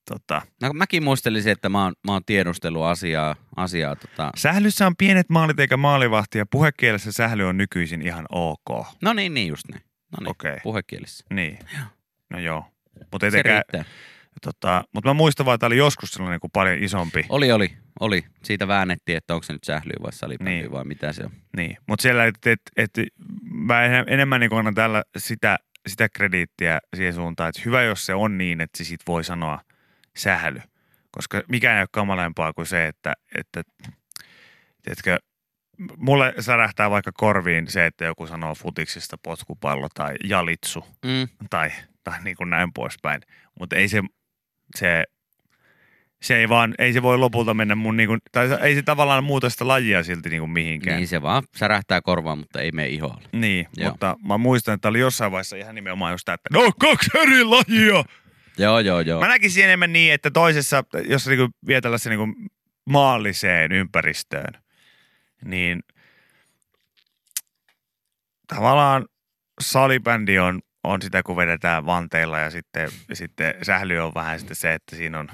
tota, 0.09 0.41
No, 0.61 0.73
mäkin 0.73 1.03
muistelisin, 1.03 1.51
että 1.51 1.69
mä 1.69 1.83
oon, 1.83 1.93
mä 2.05 2.11
oon 2.11 2.25
tiedustellut 2.25 2.83
asiaa, 2.83 3.35
asiaa 3.55 3.95
tota... 3.95 4.29
Sählyssä 4.35 4.87
on 4.87 4.95
pienet 4.95 5.29
maalit 5.29 5.59
eikä 5.59 5.77
maalivahti 5.77 6.37
ja 6.37 6.45
puhekielessä 6.45 7.11
sähly 7.11 7.43
on 7.47 7.57
nykyisin 7.57 8.01
ihan 8.01 8.25
ok. 8.29 8.85
No 9.01 9.13
niin, 9.13 9.33
niin 9.33 9.47
just 9.47 9.63
niin. 9.71 9.81
No 10.11 10.17
niin, 10.19 10.29
Okei. 10.29 10.57
puhekielissä. 10.63 11.25
Niin. 11.33 11.59
No 12.29 12.39
joo. 12.39 12.65
Mutta 13.11 13.27
etenkään. 13.27 13.63
Tota, 14.41 14.83
mutta 14.93 15.09
mä 15.09 15.13
muistan 15.13 15.45
vaan, 15.45 15.55
että 15.55 15.65
oli 15.65 15.77
joskus 15.77 16.11
sellainen 16.11 16.39
kuin 16.39 16.51
paljon 16.51 16.83
isompi. 16.83 17.25
Oli, 17.29 17.51
oli, 17.51 17.71
oli. 17.99 18.23
Siitä 18.43 18.67
väännettiin, 18.67 19.17
että 19.17 19.33
onko 19.33 19.43
se 19.43 19.53
nyt 19.53 19.63
sählyä 19.63 19.95
vai 20.03 20.13
salibändy 20.13 20.51
Niin. 20.51 20.71
vai 20.71 20.83
mitä 20.85 21.13
se 21.13 21.23
on. 21.23 21.31
Niin. 21.57 21.77
Mutta 21.87 22.03
siellä, 22.03 22.25
että 22.25 22.51
et, 22.51 22.61
et, 22.77 22.91
mä 23.51 23.85
en- 23.85 24.05
enemmän 24.07 24.39
niin 24.39 24.53
annan 24.53 24.75
tällä 24.75 25.03
sitä, 25.17 25.57
sitä 25.87 26.09
krediittiä 26.09 26.79
siihen 26.95 27.13
suuntaan, 27.13 27.49
että 27.49 27.61
hyvä 27.65 27.81
jos 27.83 28.05
se 28.05 28.13
on 28.13 28.37
niin, 28.37 28.61
että 28.61 28.77
se 28.77 28.83
sit 28.83 29.01
voi 29.07 29.23
sanoa 29.23 29.59
sähly. 30.17 30.61
Koska 31.11 31.41
mikään 31.47 31.75
ei 31.77 31.81
ole 31.81 31.87
kamalempaa 31.91 32.53
kuin 32.53 32.65
se, 32.65 32.87
että, 32.87 33.13
että 33.37 33.63
tiedätkö, 34.81 35.17
mulle 35.97 36.33
särähtää 36.39 36.89
vaikka 36.89 37.11
korviin 37.13 37.67
se, 37.67 37.85
että 37.85 38.05
joku 38.05 38.27
sanoo 38.27 38.55
futiksista 38.55 39.17
potkupallo 39.23 39.87
tai 39.93 40.15
jalitsu. 40.23 40.85
Mm. 41.05 41.27
tai, 41.49 41.71
tai 42.03 42.23
niin 42.23 42.35
kuin 42.35 42.49
näin 42.49 42.73
poispäin. 42.73 43.21
Mutta 43.59 43.75
ei 43.75 43.87
se, 43.87 44.01
se, 44.75 45.03
se 46.21 46.37
ei 46.37 46.49
vaan, 46.49 46.75
ei 46.79 46.93
se 46.93 47.01
voi 47.01 47.17
lopulta 47.17 47.53
mennä 47.53 47.75
mun 47.75 47.97
niin 47.97 48.07
kuin, 48.07 48.19
tai 48.31 48.49
ei 48.61 48.75
se 48.75 48.81
tavallaan 48.81 49.23
muuta 49.23 49.49
sitä 49.49 49.67
lajia 49.67 50.03
silti 50.03 50.29
niin 50.29 50.41
kuin 50.41 50.51
mihinkään. 50.51 50.97
Niin 50.97 51.07
se 51.07 51.21
vaan 51.21 51.43
särähtää 51.55 52.01
korvaan, 52.01 52.37
mutta 52.37 52.61
ei 52.61 52.71
mene 52.71 52.87
ihoalle. 52.87 53.29
Niin, 53.31 53.67
Joo. 53.77 53.89
mutta 53.89 54.17
mä 54.27 54.37
muistan, 54.37 54.73
että 54.73 54.87
oli 54.87 54.99
jossain 54.99 55.31
vaiheessa 55.31 55.55
ihan 55.55 55.75
nimenomaan 55.75 56.11
just 56.11 56.25
tämä, 56.25 56.33
että 56.33 56.49
no 56.53 56.71
kaksi 56.79 57.11
eri 57.15 57.43
lajia. 57.43 58.03
Joo, 58.57 58.79
joo, 58.79 58.99
joo. 58.99 59.21
Mä 59.21 59.27
näkisin 59.27 59.63
enemmän 59.63 59.93
niin, 59.93 60.13
että 60.13 60.31
toisessa, 60.31 60.83
jos 61.07 61.27
niin 61.27 61.37
kuin 61.39 61.51
vie 61.67 61.81
tällaisen 61.81 62.09
niin 62.09 62.17
kuin 62.17 62.49
maalliseen 62.89 63.71
ympäristöön, 63.71 64.53
niin 65.45 65.79
tavallaan 68.47 69.05
salibändi 69.61 70.39
on, 70.39 70.61
on 70.83 71.01
sitä, 71.01 71.23
kun 71.23 71.35
vedetään 71.35 71.85
vanteilla 71.85 72.39
ja 72.39 72.49
sitten, 72.49 72.89
sitten 73.13 73.53
sähly 73.61 73.97
on 73.97 74.13
vähän 74.15 74.39
sitten 74.39 74.55
se, 74.55 74.73
että 74.73 74.95
siinä 74.95 75.19
on 75.19 75.29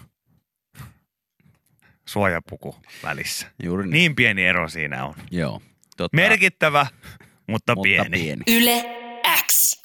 suojapuku 2.08 2.76
välissä. 3.04 3.48
Juuri 3.64 3.84
niin. 3.84 3.92
Niin 3.92 4.16
pieni 4.16 4.46
ero 4.46 4.70
siinä 4.70 5.06
on. 5.06 5.14
Joo. 5.32 5.62
Totta, 5.98 6.16
Merkittävä, 6.16 6.88
mutta, 7.48 7.76
mutta 7.76 7.84
pieni. 7.84 8.10
pieni. 8.10 8.44
Yle 8.48 9.07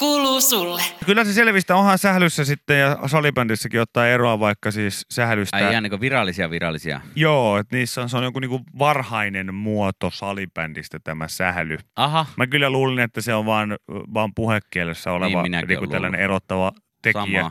kuuluu 0.03 0.41
sulle. 0.41 0.83
Kyllä 1.07 1.25
se 1.25 1.33
selvistä 1.33 1.77
onhan 1.77 1.99
sählyssä 1.99 2.45
sitten 2.45 2.81
ja 2.81 2.99
salibändissäkin 3.07 3.81
ottaa 3.81 4.07
eroa 4.07 4.41
vaikka 4.41 4.71
siis 4.71 5.07
sählystä. 5.11 5.57
Ai 5.57 5.71
ihan 5.71 5.83
niin 5.83 6.01
virallisia 6.01 6.51
virallisia. 6.51 7.01
Joo, 7.17 7.59
että 7.59 7.77
niissä 7.77 8.03
on, 8.03 8.09
se 8.09 8.17
on 8.17 8.25
joku 8.25 8.41
niinku 8.41 8.61
varhainen 8.79 9.55
muoto 9.55 10.11
salibändistä 10.11 10.99
tämä 11.05 11.29
sähly. 11.29 11.79
Aha, 11.97 12.27
Mä 12.37 12.47
kyllä 12.47 12.71
luulin, 12.71 12.99
että 12.99 13.21
se 13.21 13.35
on 13.35 13.47
vaan, 13.47 13.77
vaan 14.15 14.35
puhekielessä 14.35 15.13
oleva 15.13 15.43
Niin 15.43 15.79
olen 15.79 15.91
tällainen 15.91 16.21
erottava 16.21 16.73
tekijä. 17.03 17.41
sama. 17.41 17.51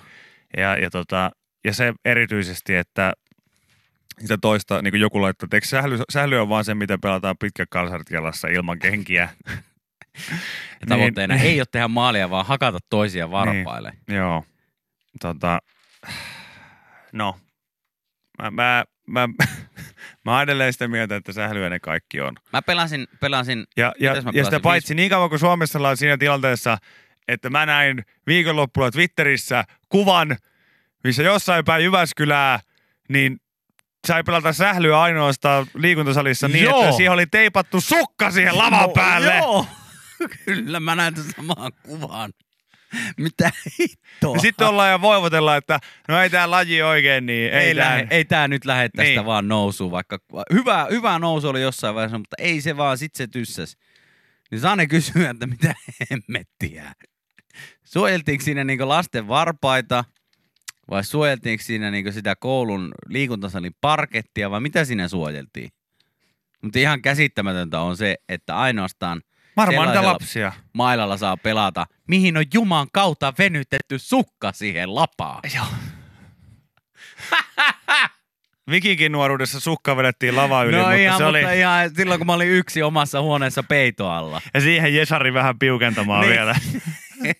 Ja, 0.57 0.77
ja, 0.77 0.89
tota, 0.89 1.31
ja 1.65 1.73
se 1.73 1.93
erityisesti, 2.05 2.75
että 2.75 3.13
sitä 4.19 4.37
toista, 4.41 4.81
niin 4.81 4.91
kuin 4.91 5.01
joku 5.01 5.21
laittaa, 5.21 5.47
että 5.51 5.69
sähly, 5.69 5.97
sähly 6.13 6.37
on 6.37 6.49
vaan 6.49 6.65
se, 6.65 6.73
mitä 6.73 6.97
pelataan 6.97 7.35
pitkä 7.39 7.65
kalsartialassa 7.69 8.47
ilman 8.47 8.79
kenkiä. 8.79 9.29
Ja 10.81 10.87
tavoitteena 10.87 11.35
Niin. 11.35 11.45
ei 11.47 11.59
ole 11.59 11.65
tehdä 11.71 11.87
maalia, 11.87 12.29
vaan 12.29 12.45
hakata 12.45 12.79
toisia 12.89 13.31
varpaille. 13.31 13.93
Joo. 14.07 14.45
Tota, 15.21 15.59
no, 17.11 17.37
Mä, 18.41 18.51
mä, 18.51 18.83
mä, 19.07 19.27
mä 20.25 20.31
oon 20.33 20.41
edelleen 20.43 20.73
sitä 20.73 20.87
mieltä, 20.87 21.15
että 21.15 21.33
sählyä 21.33 21.69
ne 21.69 21.79
kaikki 21.79 22.21
on. 22.21 22.33
Mä 22.53 22.61
pelasin, 22.61 23.07
pelasin 23.19 23.65
Ja, 23.77 23.93
ja, 23.99 24.11
mä 24.11 24.17
ja 24.17 24.21
sitä 24.23 24.33
pelasin? 24.33 24.61
paitsi 24.61 24.95
niin 24.95 25.09
kauan 25.09 25.29
kuin 25.29 25.39
Suomessa 25.39 25.79
ollaan 25.79 25.97
siinä 25.97 26.17
tilanteessa, 26.17 26.77
että 27.27 27.49
mä 27.49 27.65
näin 27.65 28.05
viikonloppuna 28.27 28.91
Twitterissä 28.91 29.63
kuvan, 29.89 30.37
missä 31.03 31.23
jossain 31.23 31.65
päin 31.65 31.83
Jyväskylää, 31.83 32.59
niin 33.09 33.37
sai 34.07 34.23
pelata 34.23 34.53
sählyä 34.53 35.01
ainoastaan 35.01 35.65
liikuntasalissa 35.75 36.47
niin, 36.47 36.63
Joo. 36.63 36.83
että 36.83 36.95
siihen 36.97 37.13
oli 37.13 37.25
teipattu 37.25 37.81
sukka 37.81 38.31
siihen 38.31 38.57
lavan 38.57 38.89
päälle. 38.95 39.35
Joo, 39.37 39.65
kyllä 40.45 40.79
mä 40.79 40.95
näen 40.95 41.13
tämän 41.13 41.31
saman 41.35 41.71
kuvan. 41.83 42.31
Mitä 43.17 43.51
hittoa? 43.79 44.35
Ja 44.35 44.41
sitten 44.41 44.67
ollaan 44.67 44.89
ja 44.89 45.01
voivotellaan, 45.01 45.57
että 45.57 45.79
no 46.07 46.21
ei 46.21 46.29
tää 46.29 46.51
laji 46.51 46.81
oikein 46.81 47.25
niin. 47.25 47.53
Ei, 47.53 47.59
ei, 47.59 47.75
tää- 47.75 47.85
lähe, 47.89 48.07
ei 48.09 48.25
tää 48.25 48.47
nyt 48.47 48.65
lähde 48.65 48.89
tästä 48.89 49.03
Niin. 49.03 49.25
vaan 49.25 49.47
nousuun, 49.47 49.91
vaikka 49.91 50.19
hyvä, 50.53 50.87
hyvä 50.91 51.19
nousu 51.19 51.47
oli 51.47 51.61
jossain 51.61 51.95
vaiheessa, 51.95 52.17
mutta 52.17 52.35
ei 52.39 52.61
se 52.61 52.77
vaan, 52.77 52.97
sit 52.97 53.15
se 53.15 53.27
tyssäs. 53.27 53.77
Niin 54.51 54.61
saa 54.61 54.75
ne 54.75 54.87
kysyä, 54.87 55.29
että 55.29 55.47
mitä 55.47 55.75
hemmettiä. 56.11 56.91
Suojeltiinko 57.83 58.43
siinä 58.43 58.63
niinku 58.63 58.87
lasten 58.87 59.27
varpaita 59.27 60.03
vai 60.89 61.03
suojeltiinko 61.03 61.63
siinä 61.63 61.91
niinku 61.91 62.11
sitä 62.11 62.35
koulun 62.35 62.91
liikuntasalin 63.07 63.75
parkettia 63.81 64.51
vai 64.51 64.61
mitä 64.61 64.85
siinä 64.85 65.07
suojeltiin? 65.07 65.69
Mutta 66.61 66.79
ihan 66.79 67.01
käsittämätöntä 67.01 67.79
on 67.79 67.97
se, 67.97 68.15
että 68.29 68.57
ainoastaan 68.57 69.21
Varmaan 69.57 69.87
niitä 69.87 70.03
lapsia. 70.03 70.51
mailalla 70.73 71.17
saa 71.17 71.37
pelata, 71.37 71.85
mihin 72.07 72.37
on 72.37 72.45
Juman 72.53 72.87
kautta 72.93 73.33
venytetty 73.37 73.99
sukka 73.99 74.51
siihen 74.51 74.95
lapaan. 74.95 75.39
Joo. 75.55 75.65
Vikinkin 78.71 79.11
nuoruudessa 79.11 79.59
sukka 79.59 79.97
vedettiin 79.97 80.35
lava 80.35 80.63
yli, 80.63 80.71
no 80.77 80.83
mutta 80.83 80.93
ihan, 80.95 81.17
se 81.17 81.25
oli... 81.25 81.39
mutta 81.39 81.53
ihan 81.53 81.95
silloin, 81.95 82.19
kun 82.19 82.27
mä 82.27 82.33
olin 82.33 82.49
yksi 82.49 82.83
omassa 82.83 83.21
huoneessa 83.21 83.63
peitoalla. 83.63 84.41
Ja 84.53 84.61
siihen 84.61 84.95
Jesari 84.95 85.33
vähän 85.33 85.59
piukentamaan 85.59 86.21
Niin. 86.21 86.29
vielä. 86.31 86.55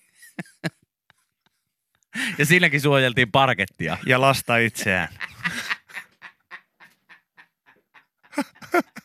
Ja 2.38 2.46
siinäkin 2.46 2.80
suojeltiin 2.80 3.32
parkettia. 3.32 3.96
Ja 4.06 4.20
lasta 4.20 4.56
itseään. 4.56 5.08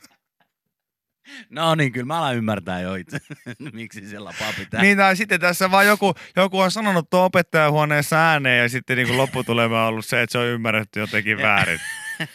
No 1.49 1.75
niin, 1.75 1.91
kyllä 1.91 2.05
mä 2.05 2.17
alan 2.17 2.35
ymmärtää 2.35 2.81
jo 2.81 2.95
itse, 2.95 3.17
miksi 3.73 4.09
se 4.09 4.19
lapaa 4.19 4.53
pitää. 4.57 4.81
Niin, 4.81 4.97
tai 4.97 5.15
sitten 5.15 5.39
tässä 5.39 5.71
vaan 5.71 5.87
joku, 5.87 6.13
joku 6.35 6.59
on 6.59 6.71
sanonut 6.71 7.09
tuon 7.09 7.25
opettajahuoneessa 7.25 8.15
ääneen 8.15 8.61
ja 8.61 8.69
sitten 8.69 8.97
niin 8.97 9.07
kuin 9.07 9.17
lopputulema 9.17 9.81
on 9.81 9.87
ollut 9.87 10.05
se, 10.05 10.21
että 10.21 10.31
se 10.31 10.37
on 10.37 10.45
ymmärretty 10.45 10.99
jotenkin 10.99 11.37
väärin. 11.37 11.79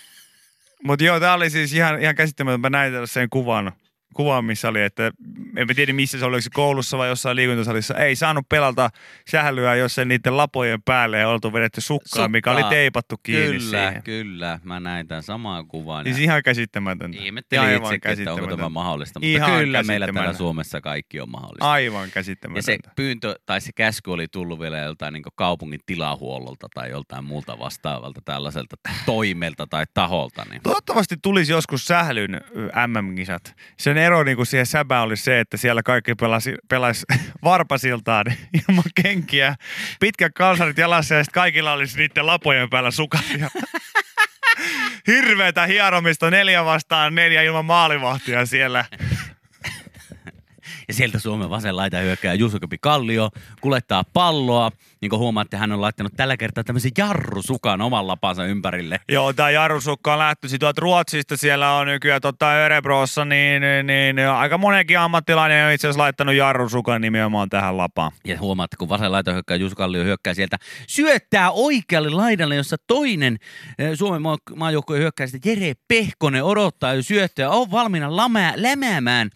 Mutta 0.86 1.04
joo, 1.04 1.20
tämä 1.20 1.34
oli 1.34 1.50
siis 1.50 1.72
ihan, 1.74 2.02
ihan 2.02 2.14
käsittämätöntä. 2.14 2.70
Mä 2.70 2.78
näin 2.78 2.92
sen 3.04 3.30
kuvan, 3.30 3.72
kuvan, 4.14 4.44
missä 4.44 4.68
oli, 4.68 4.82
että 4.82 5.10
en 5.56 5.66
tiedä 5.76 5.92
missä 5.92 6.18
se 6.18 6.24
oli, 6.24 6.34
oliko 6.34 6.42
se 6.42 6.50
koulussa 6.52 6.98
vai 6.98 7.08
jossain 7.08 7.36
liikuntasalissa. 7.36 7.94
Ei 7.94 8.16
saanut 8.16 8.48
pelata 8.48 8.90
sählyä, 9.30 9.74
jos 9.74 9.94
sen 9.94 10.08
niiden 10.08 10.36
lapojen 10.36 10.82
päälle 10.82 11.18
ei 11.18 11.24
oltu 11.24 11.52
vedetty 11.52 11.80
sukkaa, 11.80 12.28
mikä 12.28 12.50
oli 12.50 12.58
Sukkaa. 12.60 12.70
teipattu 12.70 13.16
kiinni 13.22 13.46
Kyllä, 13.58 13.60
siihen. 13.88 14.02
kyllä. 14.02 14.58
Mä 14.64 14.80
näin 14.80 15.08
tämän 15.08 15.22
saman 15.22 15.66
kuvan. 15.66 16.04
Niin 16.04 16.16
ja 16.16 16.22
ihan 16.22 16.42
käsittämätöntä. 16.42 17.18
Ihmettelin 17.20 17.64
Aivan 17.64 17.94
itsekin, 17.94 17.94
että 17.94 18.32
onko 18.32 18.40
tämä 18.40 18.46
käsittämätöntä. 18.46 18.68
mahdollista. 18.68 19.20
Mutta 19.20 19.28
Ihan 19.28 19.50
kyllä 19.60 19.82
meillä 19.82 19.86
täällä 19.86 20.06
käsittämätöntä. 20.06 20.38
Suomessa 20.38 20.80
kaikki 20.80 21.20
on 21.20 21.30
mahdollista. 21.30 21.70
Aivan 21.72 22.00
Ja 22.02 22.06
se 22.06 22.12
käsittämätöntä. 22.14 22.90
pyyntö 22.96 23.34
tai 23.46 23.60
se 23.60 23.70
käsky 23.72 24.10
oli 24.10 24.28
tullut 24.28 24.60
vielä 24.60 24.78
joltain 24.78 25.12
niin 25.12 25.22
kaupungin 25.34 25.80
tilahuollolta 25.86 26.68
tai 26.74 26.90
joltain 26.90 27.24
muulta 27.24 27.58
vastaavalta 27.58 28.20
tällaiselta 28.24 28.76
toimelta 29.06 29.66
tai 29.66 29.84
taholta. 29.94 30.44
Niin. 30.50 30.62
Toivottavasti 30.62 31.16
tulisi 31.22 31.52
joskus 31.52 31.84
sählyn 31.86 32.40
MM-kisat. 32.86 33.54
Sen 33.78 33.96
ero 34.02 34.22
niin 34.24 34.36
kuin 34.36 34.46
siihen 34.46 34.66
säbään 34.66 35.02
oli 35.02 35.16
se, 35.16 35.40
että 35.40 35.56
siellä 35.56 35.82
kaikki 35.82 36.14
pelasi, 36.14 36.54
pelasi 36.68 37.06
varpasiltaan 37.44 38.26
ilman 38.52 38.84
kenkiä. 39.02 39.54
Pitkät 40.00 40.32
kalsarit 40.34 40.78
jalassa 40.78 41.14
ja 41.14 41.24
sitten 41.24 41.40
kaikilla 41.40 41.72
olisi 41.72 41.98
niiden 41.98 42.26
lapojen 42.26 42.70
päällä 42.70 42.90
sukat. 42.90 43.24
Ja 43.38 43.50
hirveätä 45.06 45.66
hieromista 45.66 46.30
neljä 46.30 46.64
vastaan 46.64 47.14
neljä 47.14 47.42
ilman 47.42 47.64
maalivahtia 47.64 48.46
siellä. 48.46 48.84
Ja 50.88 50.94
sieltä 50.94 51.18
Suomen 51.18 51.50
vasen 51.50 51.76
laita 51.76 51.98
hyökkää 51.98 52.34
Jusukopi 52.34 52.78
Kallio, 52.80 53.30
kulettaa 53.60 54.04
palloa. 54.04 54.70
Niin 55.02 55.10
kuin 55.10 55.20
huomaatte, 55.20 55.56
hän 55.56 55.72
on 55.72 55.80
laittanut 55.80 56.12
tällä 56.16 56.36
kertaa 56.36 56.64
tämmöisen 56.64 56.90
jarrusukan 56.98 57.80
oman 57.80 58.06
lapansa 58.06 58.44
ympärille. 58.44 59.00
Joo, 59.08 59.32
tämä 59.32 59.50
Jarusukka 59.50 60.12
on 60.12 60.18
lähtöisin 60.18 60.60
tuolta 60.60 60.80
Ruotsista. 60.80 61.36
Siellä 61.36 61.72
on 61.72 61.86
nykyään 61.86 62.20
tota 62.20 62.52
Örebrossa, 62.52 63.24
niin, 63.24 63.62
niin, 63.84 64.28
aika 64.28 64.58
monenkin 64.58 64.98
ammattilainen 64.98 65.66
on 65.66 65.72
itse 65.72 65.88
asiassa 65.88 66.02
laittanut 66.02 66.34
Jarrusukan 66.34 67.00
nimenomaan 67.00 67.48
tähän 67.48 67.76
lapaan. 67.76 68.12
Ja 68.24 68.38
huomaatte, 68.38 68.76
kun 68.76 68.88
vasen 68.88 69.12
laita 69.12 69.32
hyökkää, 69.32 69.56
Jusu 69.56 69.76
Kallio 69.76 70.04
hyökkää 70.04 70.34
sieltä, 70.34 70.56
syöttää 70.88 71.50
oikealle 71.50 72.10
laidalle, 72.10 72.56
jossa 72.56 72.76
toinen 72.86 73.36
eh, 73.78 73.90
Suomen 73.94 74.22
maa- 74.22 74.36
maajoukkojen 74.56 75.02
hyökkää 75.02 75.26
sitä 75.26 75.48
Jere 75.48 75.72
Pehkonen 75.88 76.44
odottaa 76.44 76.94
jo 76.94 77.02
syöttöä, 77.02 77.50
on 77.50 77.70
valmiina 77.70 78.16
lämää, 78.16 78.52
lämäämään 78.56 79.30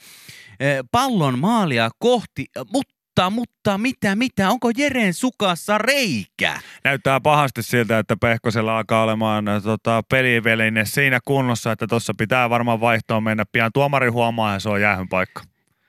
eh, 0.61 0.79
pallon 0.93 1.39
maalia 1.39 1.91
kohti, 1.99 2.47
mutta 2.73 2.96
mutta 3.31 3.79
mitä, 3.79 4.17
mitä, 4.17 4.51
onko 4.51 4.71
Jeren 4.79 5.15
sukassa 5.15 5.79
reikä? 5.79 6.61
näyttää 6.85 7.21
pahasti 7.21 7.63
siltä, 7.63 7.99
että 7.99 8.17
Pehkosella 8.21 8.77
alkaa 8.79 9.03
olemaan 9.03 9.49
äh, 9.49 9.63
tota, 9.63 10.03
peliveline 10.11 10.85
siinä 10.85 11.21
kunnossa, 11.25 11.73
että 11.73 11.87
tuossa 11.87 12.13
pitää 12.19 12.51
varmaan 12.51 12.81
vaihtoon 12.81 13.23
mennä 13.23 13.45
pian. 13.53 13.71
Tuomari 13.75 14.09
huomaa 14.09 14.53
ja 14.53 14.61
se 14.61 14.69
on 14.69 14.81
jäähyn 14.81 15.09
paikka. 15.09 15.43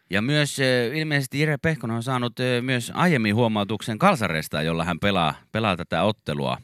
Ja 0.09 0.21
myös 0.21 0.59
eh, 0.59 0.97
ilmeisesti 0.97 1.39
Jere 1.39 1.57
Pehkonen 1.57 1.95
on 1.95 2.03
saanut 2.03 2.39
eh, 2.39 2.61
myös 2.61 2.91
aiemmin 2.95 3.35
huomautuksen 3.35 3.97
kalsareista, 3.97 4.61
jolla 4.61 4.83
hän 4.83 4.99
pelaa, 4.99 5.33
pelaa 5.51 5.77
tätä 5.77 6.03
ottelua. 6.03 6.57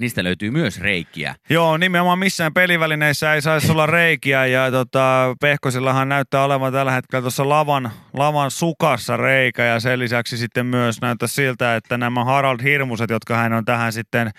Niistä 0.00 0.24
löytyy 0.24 0.50
myös 0.50 0.80
reikiä. 0.80 1.34
Joo, 1.50 1.76
nimenomaan 1.76 2.18
missään 2.18 2.54
pelivälineissä 2.54 3.34
ei 3.34 3.42
saisi 3.42 3.72
olla 3.72 3.86
reikiä 3.86 4.46
ja 4.46 4.70
tota, 4.70 5.36
Pehkosillahan 5.40 6.08
näyttää 6.08 6.44
olevan 6.44 6.72
tällä 6.72 6.92
hetkellä 6.92 7.20
tuossa 7.22 7.48
lavan, 7.48 7.90
lavan 8.12 8.50
sukassa 8.50 9.16
reikä 9.16 9.64
ja 9.64 9.80
sen 9.80 9.98
lisäksi 9.98 10.36
sitten 10.36 10.66
myös 10.66 11.00
näyttää 11.00 11.28
siltä, 11.28 11.76
että 11.76 11.98
nämä 11.98 12.24
Harald 12.24 12.62
Hirmuset, 12.62 13.10
jotka 13.10 13.36
hän 13.36 13.52
on 13.52 13.64
tähän 13.64 13.92
sitten 13.92 14.30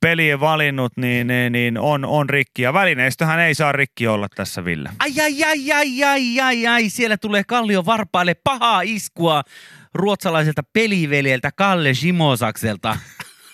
peliin 0.00 0.40
valinnut, 0.40 0.92
niin, 0.96 1.26
niin, 1.26 1.52
niin 1.52 1.78
on, 1.78 2.04
on 2.04 2.30
rikki 2.30 2.62
ja 2.62 2.72
välineistöhän 2.72 3.40
ei 3.40 3.54
saa 3.54 3.72
rikki 3.72 4.06
olla 4.06 4.26
tässä 4.34 4.64
Ville. 4.64 4.90
Ai, 4.98 5.12
ai, 5.22 5.44
ai, 5.44 5.72
ai, 5.72 6.04
ai, 6.04 6.40
ai, 6.40 6.66
ai, 6.66 6.88
siellä 6.88 7.16
tulee 7.16 7.42
Kallio 7.44 7.86
varpaille 7.86 8.34
pahaa 8.44 8.80
iskua 8.82 9.42
ruotsalaiselta 9.94 10.62
peliveljeltä 10.72 11.50
Kalle 11.56 11.94
Simosakselta. 11.94 12.98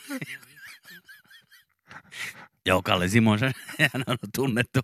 Joo, 2.66 2.82
Kalle 2.82 3.08
Simosen, 3.08 3.52
hän 3.78 4.04
on 4.06 4.16
tunnettu 4.34 4.80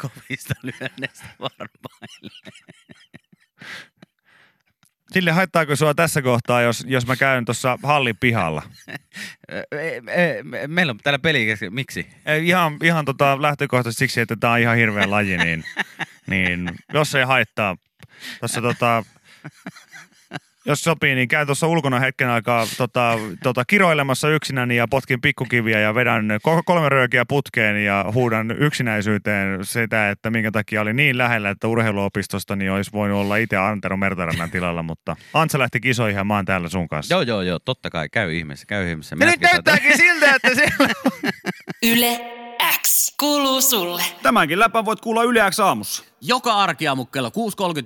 kovista 0.00 0.54
lyönneistä 0.62 1.24
varpaille. 1.40 2.30
Sille 5.12 5.30
haittaako 5.30 5.76
sua 5.76 5.94
tässä 5.94 6.22
kohtaa, 6.22 6.62
jos, 6.62 6.84
jos 6.88 7.06
mä 7.06 7.16
käyn 7.16 7.44
tuossa 7.44 7.78
hallin 7.82 8.16
pihalla? 8.16 8.62
Meillä 10.66 10.90
on 10.90 10.98
täällä 10.98 11.18
peli 11.18 11.46
kesken. 11.46 11.74
Miksi? 11.74 12.06
Ei, 12.26 12.48
ihan, 12.48 12.78
ihan 12.82 13.04
tota 13.04 13.42
lähtökohtaisesti 13.42 13.98
siksi, 13.98 14.20
että 14.20 14.36
tämä 14.40 14.52
on 14.52 14.58
ihan 14.58 14.76
hirveä 14.76 15.10
laji, 15.10 15.38
niin, 15.38 15.64
niin 16.26 16.70
jos 16.94 17.14
ei 17.14 17.24
haittaa, 17.24 17.76
tuossa 18.40 18.62
tota, 18.62 19.04
jos 20.66 20.84
sopii, 20.84 21.14
niin 21.14 21.28
käyn 21.28 21.46
tuossa 21.46 21.66
ulkona 21.66 22.00
hetken 22.00 22.28
aikaa 22.28 22.66
tota, 22.76 23.18
tota, 23.42 23.64
kiroilemassa 23.64 24.28
yksinäni 24.28 24.76
ja 24.76 24.88
potkin 24.88 25.20
pikkukiviä 25.20 25.80
ja 25.80 25.94
vedän 25.94 26.30
ko- 26.48 26.62
kolme 26.64 26.88
röökiä 26.88 27.24
putkeen 27.28 27.84
ja 27.84 28.04
huudan 28.14 28.50
yksinäisyyteen 28.50 29.64
sitä, 29.64 30.10
että 30.10 30.30
minkä 30.30 30.50
takia 30.50 30.80
oli 30.80 30.92
niin 30.92 31.18
lähellä, 31.18 31.50
että 31.50 31.68
urheiluopistosta 31.68 32.56
niin 32.56 32.70
olisi 32.70 32.92
voinut 32.92 33.18
olla 33.18 33.36
itse 33.36 33.56
Antero 33.56 33.96
Mertarannan 33.96 34.50
tilalla, 34.50 34.82
mutta 34.82 35.16
Antsa 35.34 35.58
lähti 35.58 35.80
kisoihin 35.80 36.16
ja 36.16 36.24
mä 36.24 36.36
oon 36.36 36.44
täällä 36.44 36.68
sun 36.68 36.88
kanssa. 36.88 37.14
Joo, 37.14 37.22
joo, 37.22 37.42
joo, 37.42 37.58
totta 37.58 37.90
kai. 37.90 38.08
Käy 38.08 38.34
ihmeessä, 38.34 38.66
käy 38.66 38.90
ihmeessä. 38.90 39.16
Ja 39.20 39.26
nyt 39.26 39.40
näyttääkin 39.40 39.96
siltä, 39.96 40.34
että 40.34 40.54
siellä... 40.58 40.94
Yle 41.82 42.20
X 42.82 43.16
kuuluu 43.20 43.60
sulle. 43.60 44.02
Tämänkin 44.22 44.60
läpän 44.60 44.84
voit 44.84 45.00
kuulla 45.00 45.22
Yle 45.22 45.50
X 45.50 45.60
aamussa. 45.60 46.04
Joka 46.20 46.54
arkiaamu 46.54 47.04
kello 47.04 47.28
6.30 47.28 47.34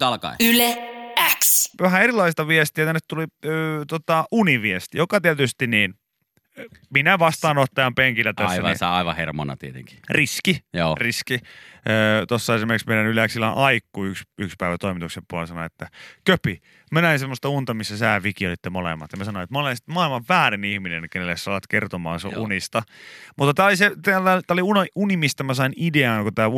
alkaen. 0.04 0.36
Yle 0.40 0.93
X. 1.38 1.70
vähän 1.80 2.02
erilaista 2.02 2.48
viestiä. 2.48 2.84
Tänne 2.84 3.00
tuli 3.08 3.26
ö, 3.44 3.84
tota, 3.88 4.24
univiesti, 4.32 4.98
joka 4.98 5.20
tietysti 5.20 5.66
niin 5.66 5.94
minä 6.94 7.18
vastaanottajan 7.18 7.94
penkillä 7.94 8.32
tässä. 8.32 8.50
Aivan, 8.52 8.70
niin, 8.70 8.78
sä 8.78 8.94
aivan 8.94 9.16
hermona 9.16 9.56
tietenkin. 9.56 9.98
riski. 10.10 10.60
Joo. 10.72 10.94
riski. 10.94 11.38
Tuossa 12.28 12.54
esimerkiksi 12.54 12.88
meidän 12.88 13.06
yleäksillä 13.06 13.52
on 13.52 13.64
Aikku 13.64 14.04
yksi, 14.04 14.24
yksi 14.38 14.56
päivä 14.58 14.78
toimituksen 14.78 15.22
puolella 15.28 15.46
sanoi, 15.46 15.66
että 15.66 15.88
Köpi, 16.24 16.60
mä 16.92 17.00
näin 17.00 17.18
semmoista 17.18 17.48
unta, 17.48 17.74
missä 17.74 17.98
sä 17.98 18.20
Viki 18.22 18.46
olitte 18.46 18.70
molemmat. 18.70 19.12
Ja 19.12 19.18
mä 19.18 19.24
sanoin, 19.24 19.44
että 19.44 19.54
mä 19.54 19.58
olen 19.60 19.76
maailman 19.86 20.24
väärin 20.28 20.64
ihminen, 20.64 21.10
kenelle 21.10 21.36
sä 21.36 21.50
alat 21.50 21.66
kertomaan 21.66 22.20
sun 22.20 22.32
Joo. 22.32 22.42
unista. 22.42 22.82
Mutta 23.38 23.54
tää 23.54 23.66
oli, 23.66 23.76
se, 23.76 23.92
tää, 24.02 24.20
tää 24.22 24.40
oli 24.50 24.62
uni, 24.62 24.86
uni, 24.94 25.16
mistä 25.16 25.44
mä 25.44 25.54
sain 25.54 25.72
idean, 25.76 26.22
kun 26.22 26.34
tämä 26.34 26.48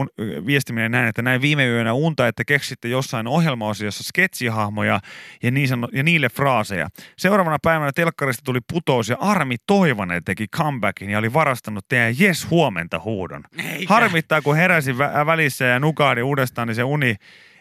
viestiminen 0.47 0.91
näin, 0.91 1.09
että 1.09 1.23
näin 1.23 1.41
viime 1.41 1.67
yönä 1.67 1.93
unta, 1.93 2.29
että 2.29 2.45
keksitte 2.45 2.89
jossain 2.89 3.27
ohjelmaosiossa 3.27 4.05
sketsihahmoja 4.05 5.01
ja, 5.43 5.51
niin 5.51 5.69
sano, 5.69 5.89
ja 5.93 6.03
niille 6.03 6.29
fraaseja. 6.29 6.89
Seuraavana 7.19 7.59
päivänä 7.63 7.93
telkkarista 7.95 8.43
tuli 8.45 8.59
putous 8.73 9.09
ja 9.09 9.17
Armi 9.21 9.57
Toivonen 9.67 10.25
teki 10.25 10.47
comebackin 10.57 11.11
ja 11.11 11.19
oli 11.19 11.33
varastanut 11.33 11.85
teidän 11.89 12.15
Jes 12.19 12.51
huomenta 12.51 13.01
huudon. 13.05 13.43
Harmittaa, 13.89 14.43
kun 14.43 14.57
heräsin 14.57 14.97
vä- 14.97 15.16
välissä 15.27 15.65
ja 15.65 15.81
nukahdin 15.81 16.25
uudestaan, 16.25 16.69
niin 16.69 16.75
se 16.75 16.85
uni 16.85 17.15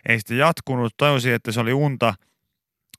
ei 0.10 0.20
sitten 0.20 0.38
jatkunut. 0.38 0.94
Toivoisin, 0.98 1.34
että 1.34 1.52
se 1.52 1.60
oli 1.60 1.74
unta 1.74 2.14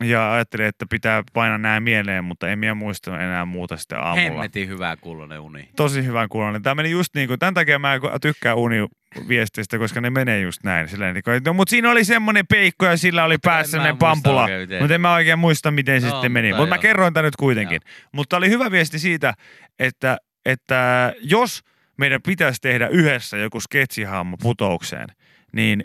ja 0.04 0.32
ajattelin, 0.32 0.66
että 0.66 0.86
pitää 0.90 1.22
painaa 1.32 1.58
nämä 1.58 1.80
mieleen, 1.80 2.24
mutta 2.24 2.48
en 2.48 2.58
minä 2.58 2.74
muista 2.74 3.20
enää 3.20 3.44
muuta 3.44 3.76
sitten 3.76 3.98
aamulla. 3.98 4.22
Hemmetin 4.22 4.68
hyvää 4.68 4.96
kuulonen 4.96 5.40
uni. 5.40 5.68
Tosi 5.76 6.04
hyvän 6.04 6.28
kuulonen. 6.28 6.62
Tämä 6.62 6.74
meni 6.74 6.90
just 6.90 7.14
niin 7.14 7.28
kuin, 7.28 7.38
tämän 7.38 7.54
takia 7.54 7.78
mä 7.78 8.00
tykkään 8.22 8.56
univiesteistä, 8.56 9.78
koska 9.78 10.00
ne 10.00 10.10
menee 10.10 10.40
just 10.40 10.64
näin. 10.64 10.88
Silleen, 10.88 11.14
niin 11.14 11.24
kuin, 11.24 11.42
no, 11.44 11.52
mutta 11.52 11.70
siinä 11.70 11.90
oli 11.90 12.04
semmoinen 12.04 12.46
peikko 12.46 12.86
ja 12.86 12.96
sillä 12.96 13.24
oli 13.24 13.34
Mutta 13.34 13.48
päässä 13.48 13.82
ne 13.82 13.96
pampula. 13.98 14.48
Mutta 14.80 14.94
en 14.94 15.00
mä 15.00 15.14
oikein 15.14 15.38
muista, 15.38 15.70
miten 15.70 16.00
se 16.00 16.06
No, 16.06 16.12
sitten 16.12 16.32
meni. 16.32 16.48
mutta 16.48 16.62
Mutta 16.62 16.68
mä 16.68 16.76
joo. 16.76 16.82
kerroin 16.82 17.14
tämän 17.14 17.24
nyt 17.24 17.36
kuitenkin. 17.36 17.80
Mutta 18.12 18.36
oli 18.36 18.48
hyvä 18.48 18.70
viesti 18.70 18.98
siitä, 18.98 19.34
että, 19.78 20.18
että 20.46 21.12
jos 21.22 21.62
meidän 21.98 22.22
pitäisi 22.22 22.60
tehdä 22.60 22.88
yhdessä 22.88 23.36
joku 23.36 23.60
sketsihahmo 23.60 24.36
putoukseen, 24.36 25.06
niin 25.52 25.84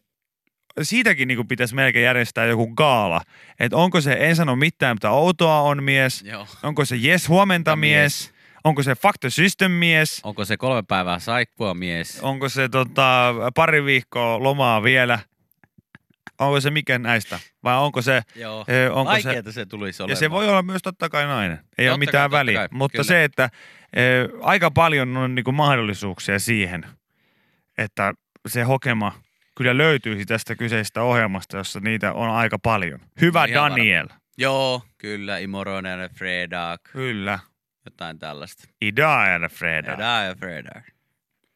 siitäkin 0.81 1.27
niin 1.27 1.47
pitäisi 1.47 1.75
melkein 1.75 2.05
järjestää 2.05 2.45
joku 2.45 2.67
gaala. 2.67 3.21
Että 3.59 3.77
onko 3.77 4.01
se, 4.01 4.17
en 4.19 4.35
sano 4.35 4.55
mitään, 4.55 4.95
mutta 4.95 5.09
outoa 5.09 5.61
on 5.61 5.83
mies, 5.83 6.21
Joo. 6.21 6.47
onko 6.63 6.85
se 6.85 6.95
yes 7.03 7.29
huomenta 7.29 7.75
mies, 7.75 8.33
onko 8.63 8.83
se 8.83 8.95
the 9.19 9.29
system 9.29 9.71
mies, 9.71 10.21
Onko 10.23 10.45
se 10.45 10.57
kolme 10.57 10.83
päivää 10.87 11.19
saikkua 11.19 11.73
mies? 11.73 12.19
onko 12.21 12.49
se 12.49 12.69
tota, 12.69 13.33
pari 13.55 13.85
viikkoa 13.85 14.43
lomaa 14.43 14.83
vielä, 14.83 15.19
onko 16.39 16.61
se 16.61 16.71
mikä 16.71 16.99
näistä, 16.99 17.39
vai 17.63 17.77
onko 17.77 18.01
se, 18.01 18.21
Joo. 18.35 18.65
ö, 18.69 18.93
onko 18.93 19.13
se, 19.21 19.51
se 19.51 19.65
tulisi 19.65 20.01
ja 20.01 20.05
olemaan. 20.05 20.19
se 20.19 20.31
voi 20.31 20.49
olla 20.49 20.63
myös 20.63 20.81
totta 20.81 21.09
kai 21.09 21.25
nainen, 21.25 21.57
ei 21.57 21.85
Totta 21.85 21.91
ole 21.91 21.97
mitään 21.97 22.29
kai, 22.29 22.39
väliä, 22.39 22.59
kai, 22.59 22.67
mutta 22.71 22.91
kyllä. 22.95 23.03
se, 23.03 23.23
että 23.23 23.49
aika 24.41 24.71
paljon 24.71 25.17
on 25.17 25.35
niinku 25.35 25.51
mahdollisuuksia 25.51 26.39
siihen, 26.39 26.85
että 27.77 28.13
se 28.47 28.63
hokema 28.63 29.21
kyllä 29.57 29.77
löytyisi 29.77 30.25
tästä 30.25 30.55
kyseisestä 30.55 31.01
ohjelmasta, 31.01 31.57
jossa 31.57 31.79
niitä 31.79 32.13
on 32.13 32.29
aika 32.29 32.59
paljon. 32.59 32.99
Hyvä 33.21 33.47
No 33.47 33.53
Daniel. 33.53 34.07
Joo, 34.37 34.81
kyllä. 34.97 35.37
Imoronen 35.37 35.99
ja 35.99 36.09
Fredag. 36.09 36.81
Kyllä. 36.91 37.39
Jotain 37.85 38.19
tällaista. 38.19 38.63
Ida 38.81 39.25
ja 39.27 39.49
Freda. 39.49 39.95
Fredag 39.95 40.27
ja 40.27 40.35
Fredag. 40.35 40.83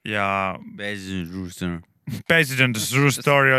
Ja 0.05 0.59
the 2.73 2.81
true 2.89 3.11
story. 3.11 3.51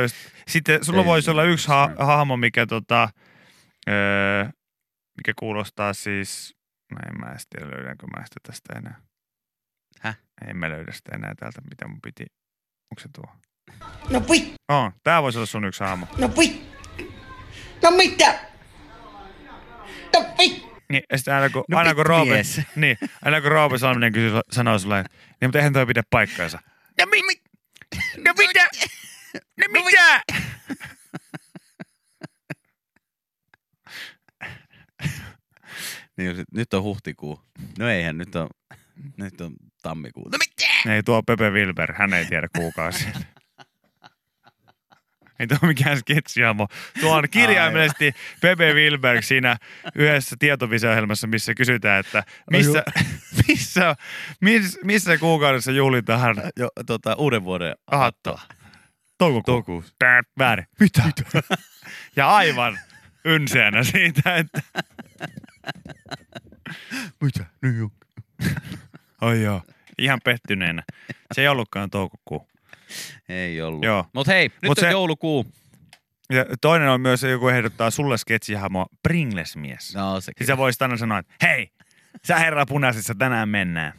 Sitten 0.48 0.84
sulla 0.84 1.04
voisi 1.04 1.30
olla 1.30 1.44
yksi 1.44 1.68
ha- 1.68 1.94
hahmo, 1.98 2.36
mikä, 2.36 2.66
tota, 2.66 3.08
öö, 3.88 4.44
mikä 5.16 5.32
kuulostaa 5.38 5.92
siis... 5.92 6.55
No 6.92 6.98
en 7.08 7.20
mä 7.20 7.30
edes 7.30 7.46
tiedä, 7.50 7.70
löydänkö 7.70 8.06
mä 8.06 8.24
sitä 8.24 8.40
tästä 8.42 8.74
enää. 8.78 9.00
Häh? 10.00 10.18
En 10.48 10.56
mä 10.56 10.68
löydä 10.70 10.92
sitä 10.92 11.14
enää 11.14 11.34
täältä, 11.34 11.60
mitä 11.70 11.88
mun 11.88 12.00
piti. 12.02 12.26
Onko 12.92 13.00
se 13.00 13.08
tuo? 13.14 13.36
No 14.10 14.20
pui, 14.20 14.54
On, 14.68 14.92
tää 15.02 15.22
voisi 15.22 15.38
olla 15.38 15.46
sun 15.46 15.64
yksi 15.64 15.84
hahmo. 15.84 16.06
no 16.18 16.28
pui. 16.28 16.62
No 17.82 17.90
mitä? 17.90 18.38
No 20.14 20.24
pui. 20.36 20.66
Niin, 20.88 21.02
ja 21.12 21.18
sitten 21.18 21.34
aina 21.34 21.50
kun, 21.50 21.64
No 21.68 21.78
aina 21.78 21.94
kun 21.94 22.06
Roope, 22.06 22.42
niin, 22.76 22.98
aina 23.24 23.40
kun 23.40 23.50
Roope 23.50 23.78
Salminen 23.78 24.12
kysyy, 24.12 24.40
sanoo 24.50 24.78
sulle, 24.78 25.02
niin 25.02 25.48
mutta 25.48 25.58
eihän 25.58 25.72
toi 25.72 25.86
pidä 25.86 26.02
paikkaansa. 26.10 26.58
No, 27.00 27.06
mi, 27.06 27.22
no 28.24 28.34
mitä? 28.38 28.68
No 29.58 29.64
mitä? 29.84 30.22
Niin, 36.16 36.44
nyt 36.54 36.74
on 36.74 36.82
huhtikuu. 36.82 37.40
No 37.78 37.88
eihän, 37.88 38.18
nyt 38.18 38.36
on, 38.36 38.48
nyt 39.16 39.40
on 39.40 39.56
tammikuu. 39.82 40.28
No 40.28 40.38
mitä? 40.38 40.92
Ei 40.94 41.02
tuo 41.02 41.22
Pepe 41.22 41.50
Wilber, 41.50 41.92
hän 41.92 42.14
ei 42.14 42.24
tiedä 42.24 42.48
kuukausia. 42.56 43.12
Ei 45.38 45.46
tuo 45.46 45.58
mikään 45.62 45.98
sketsihahmo. 45.98 46.68
Tuo 47.00 47.16
on 47.16 47.24
kirjaimellisesti 47.30 48.14
Pepe 48.40 48.72
Wilberg 48.72 49.22
siinä 49.24 49.56
yhdessä 49.94 50.36
tietovisiohjelmassa, 50.38 51.26
missä 51.26 51.54
kysytään, 51.54 52.00
että 52.00 52.22
missä, 52.50 52.84
missä, 53.48 53.96
missä, 54.40 54.78
missä 54.84 55.18
kuukaudessa 55.18 55.72
juhlitaan 55.72 56.36
Jo, 56.56 56.68
tota, 56.86 57.14
uuden 57.14 57.44
vuoden. 57.44 57.74
Toukokuu. 59.18 59.42
Toukokuussa. 59.42 59.94
Väärin. 60.38 60.66
Mitä? 60.80 61.02
ja 62.16 62.36
aivan 62.36 62.78
ynseänä 63.24 63.84
siitä, 63.84 64.36
että 64.36 64.60
Mitä? 67.22 67.46
New 67.62 67.76
York. 67.76 67.92
oi 69.20 69.42
joo, 69.42 69.62
ihan 69.98 70.20
pettyneenä. 70.24 70.82
Se 71.34 71.40
ei 71.40 71.48
ollutkaan 71.48 71.90
toukokuu. 71.90 72.48
Ei 73.28 73.62
ollut. 73.62 73.84
Joo. 73.84 74.04
Mut 74.12 74.26
hei, 74.26 74.48
nyt 74.48 74.68
Mut 74.68 74.78
on 74.78 74.84
se- 74.84 74.90
joulukuu. 74.90 75.46
Ja 76.30 76.44
toinen 76.60 76.88
on 76.88 77.00
myös, 77.00 77.22
joku 77.22 77.48
ehdottaa 77.48 77.90
sulle 77.90 78.18
sketsihahmoa 78.18 78.86
Pringles-mies. 79.02 79.94
No 79.94 80.20
se 80.20 80.32
Siis 80.38 80.46
sä 80.46 80.56
voisit 80.56 80.82
aina 80.82 80.96
sanoa, 80.96 81.18
että 81.18 81.34
hei, 81.42 81.70
sä 82.24 82.38
herra 82.38 82.66
punaisessa 82.66 83.14
tänään 83.14 83.48
mennään. 83.48 83.92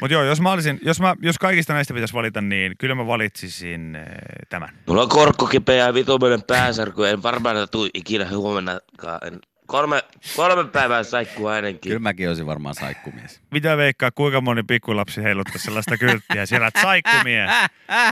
Mutta 0.00 0.14
joo, 0.14 0.22
jos, 0.22 0.40
mä 0.40 0.52
olisin, 0.52 0.78
jos, 0.82 1.00
mä, 1.00 1.16
jos 1.22 1.38
kaikista 1.38 1.72
näistä 1.72 1.94
pitäisi 1.94 2.14
valita, 2.14 2.40
niin 2.40 2.72
kyllä 2.78 2.94
mä 2.94 3.06
valitsisin 3.06 3.96
äh, 3.96 4.04
tämän. 4.48 4.68
Mulla 4.86 5.02
on 5.02 5.08
korkko 5.08 5.46
kipeä 5.46 5.86
ja 5.86 5.94
vitumainen 5.94 6.42
pääsärky. 6.42 7.08
En 7.08 7.22
varmaan 7.22 7.68
tuu 7.70 7.88
ikinä 7.94 8.28
huomennakaan. 8.28 9.18
En, 9.26 9.40
kolme, 9.66 10.02
kolme 10.36 10.64
päivää 10.64 11.02
saikkuu 11.02 11.46
ainakin. 11.46 11.80
Kyllä 11.80 11.98
mäkin 11.98 12.28
olisin 12.28 12.46
varmaan 12.46 12.74
saikkumies. 12.74 13.40
Mitä 13.50 13.76
veikkaa, 13.76 14.10
kuinka 14.10 14.40
moni 14.40 14.62
pikkulapsi 14.62 15.22
heiluttaa 15.22 15.58
sellaista 15.58 15.96
kylttiä 15.96 16.46
siellä, 16.46 16.66
että 16.66 16.82
saikkumies, 16.82 17.50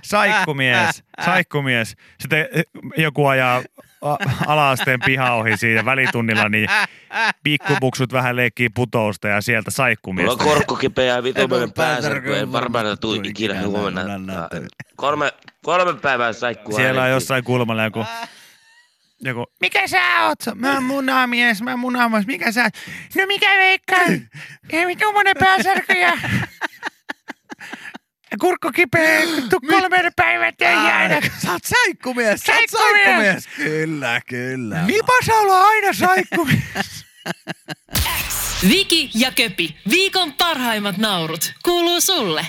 saikkumies, 0.03 1.05
saikkumies. 1.25 1.97
Sitten 2.21 2.49
joku 2.97 3.27
ajaa 3.27 3.63
ala-asteen 4.47 5.01
piha 5.05 5.33
ohi 5.35 5.57
siitä 5.57 5.85
välitunnilla, 5.85 6.49
niin 6.49 6.69
pikkupuksut 7.43 8.13
vähän 8.13 8.37
leikkii 8.37 8.69
putousta 8.69 9.29
ja 9.29 9.41
sieltä 9.41 9.71
Mulla 9.71 9.77
saikkumies. 9.77 10.31
on 10.31 10.39
korkko 10.39 10.77
kipeä 10.77 11.05
ja 11.15 11.23
vitumainen 11.23 11.73
pääsärky, 11.73 12.03
pääsärky. 12.03 12.37
En 12.37 12.53
varmaan 12.53 12.99
tuu 13.01 13.15
ikinä. 13.15 13.55
En, 13.61 14.69
kolme, 14.97 15.33
kolme 15.63 16.01
päivää 16.01 16.33
saikkuu 16.33 16.77
Siellä 16.77 17.03
on 17.03 17.11
jossain 17.11 17.45
kulmalla 17.45 17.85
joku, 17.85 18.05
joku, 19.25 19.47
mikä 19.61 19.87
sä 19.87 20.27
oot? 20.27 20.39
Mä 20.55 20.73
oon 20.75 20.85
munamies, 20.85 21.63
mä 21.63 21.71
oon 21.71 21.81
munamies, 21.81 22.27
mikä 22.27 22.53
sä 22.53 22.63
oot? 22.63 22.73
No 23.17 23.27
mikä 23.27 23.51
veikkaa? 23.59 24.07
Ei 24.71 24.87
vittu 24.87 25.13
monen 25.13 25.37
pääsärky 25.39 25.93
ja 25.93 26.13
kurkku 28.41 28.73
kipeä, 28.73 29.21
tuu 29.51 29.61
kolme 29.69 30.11
päivää 30.17 30.53
ei 30.61 30.87
jäädä. 30.89 31.21
Sä 31.43 31.53
oot 31.53 31.63
saikkumies! 31.65 32.41
Sä 32.41 32.53
oot 32.53 32.61
Saikkumies! 32.71 33.45
saikkumies! 33.45 33.47
Kyllä, 33.57 34.21
kyllä. 34.29 34.83
Mipa 34.87 35.13
sä 35.27 35.35
olla 35.35 35.67
aina 35.67 35.93
saikkumies? 35.93 37.05
Viki 38.69 39.11
ja 39.15 39.33
Köpi, 39.33 39.77
viikon 39.91 40.33
parhaimmat 40.33 40.99
naurut, 40.99 41.53
kuuluu 41.65 42.01
sulle. 42.01 42.47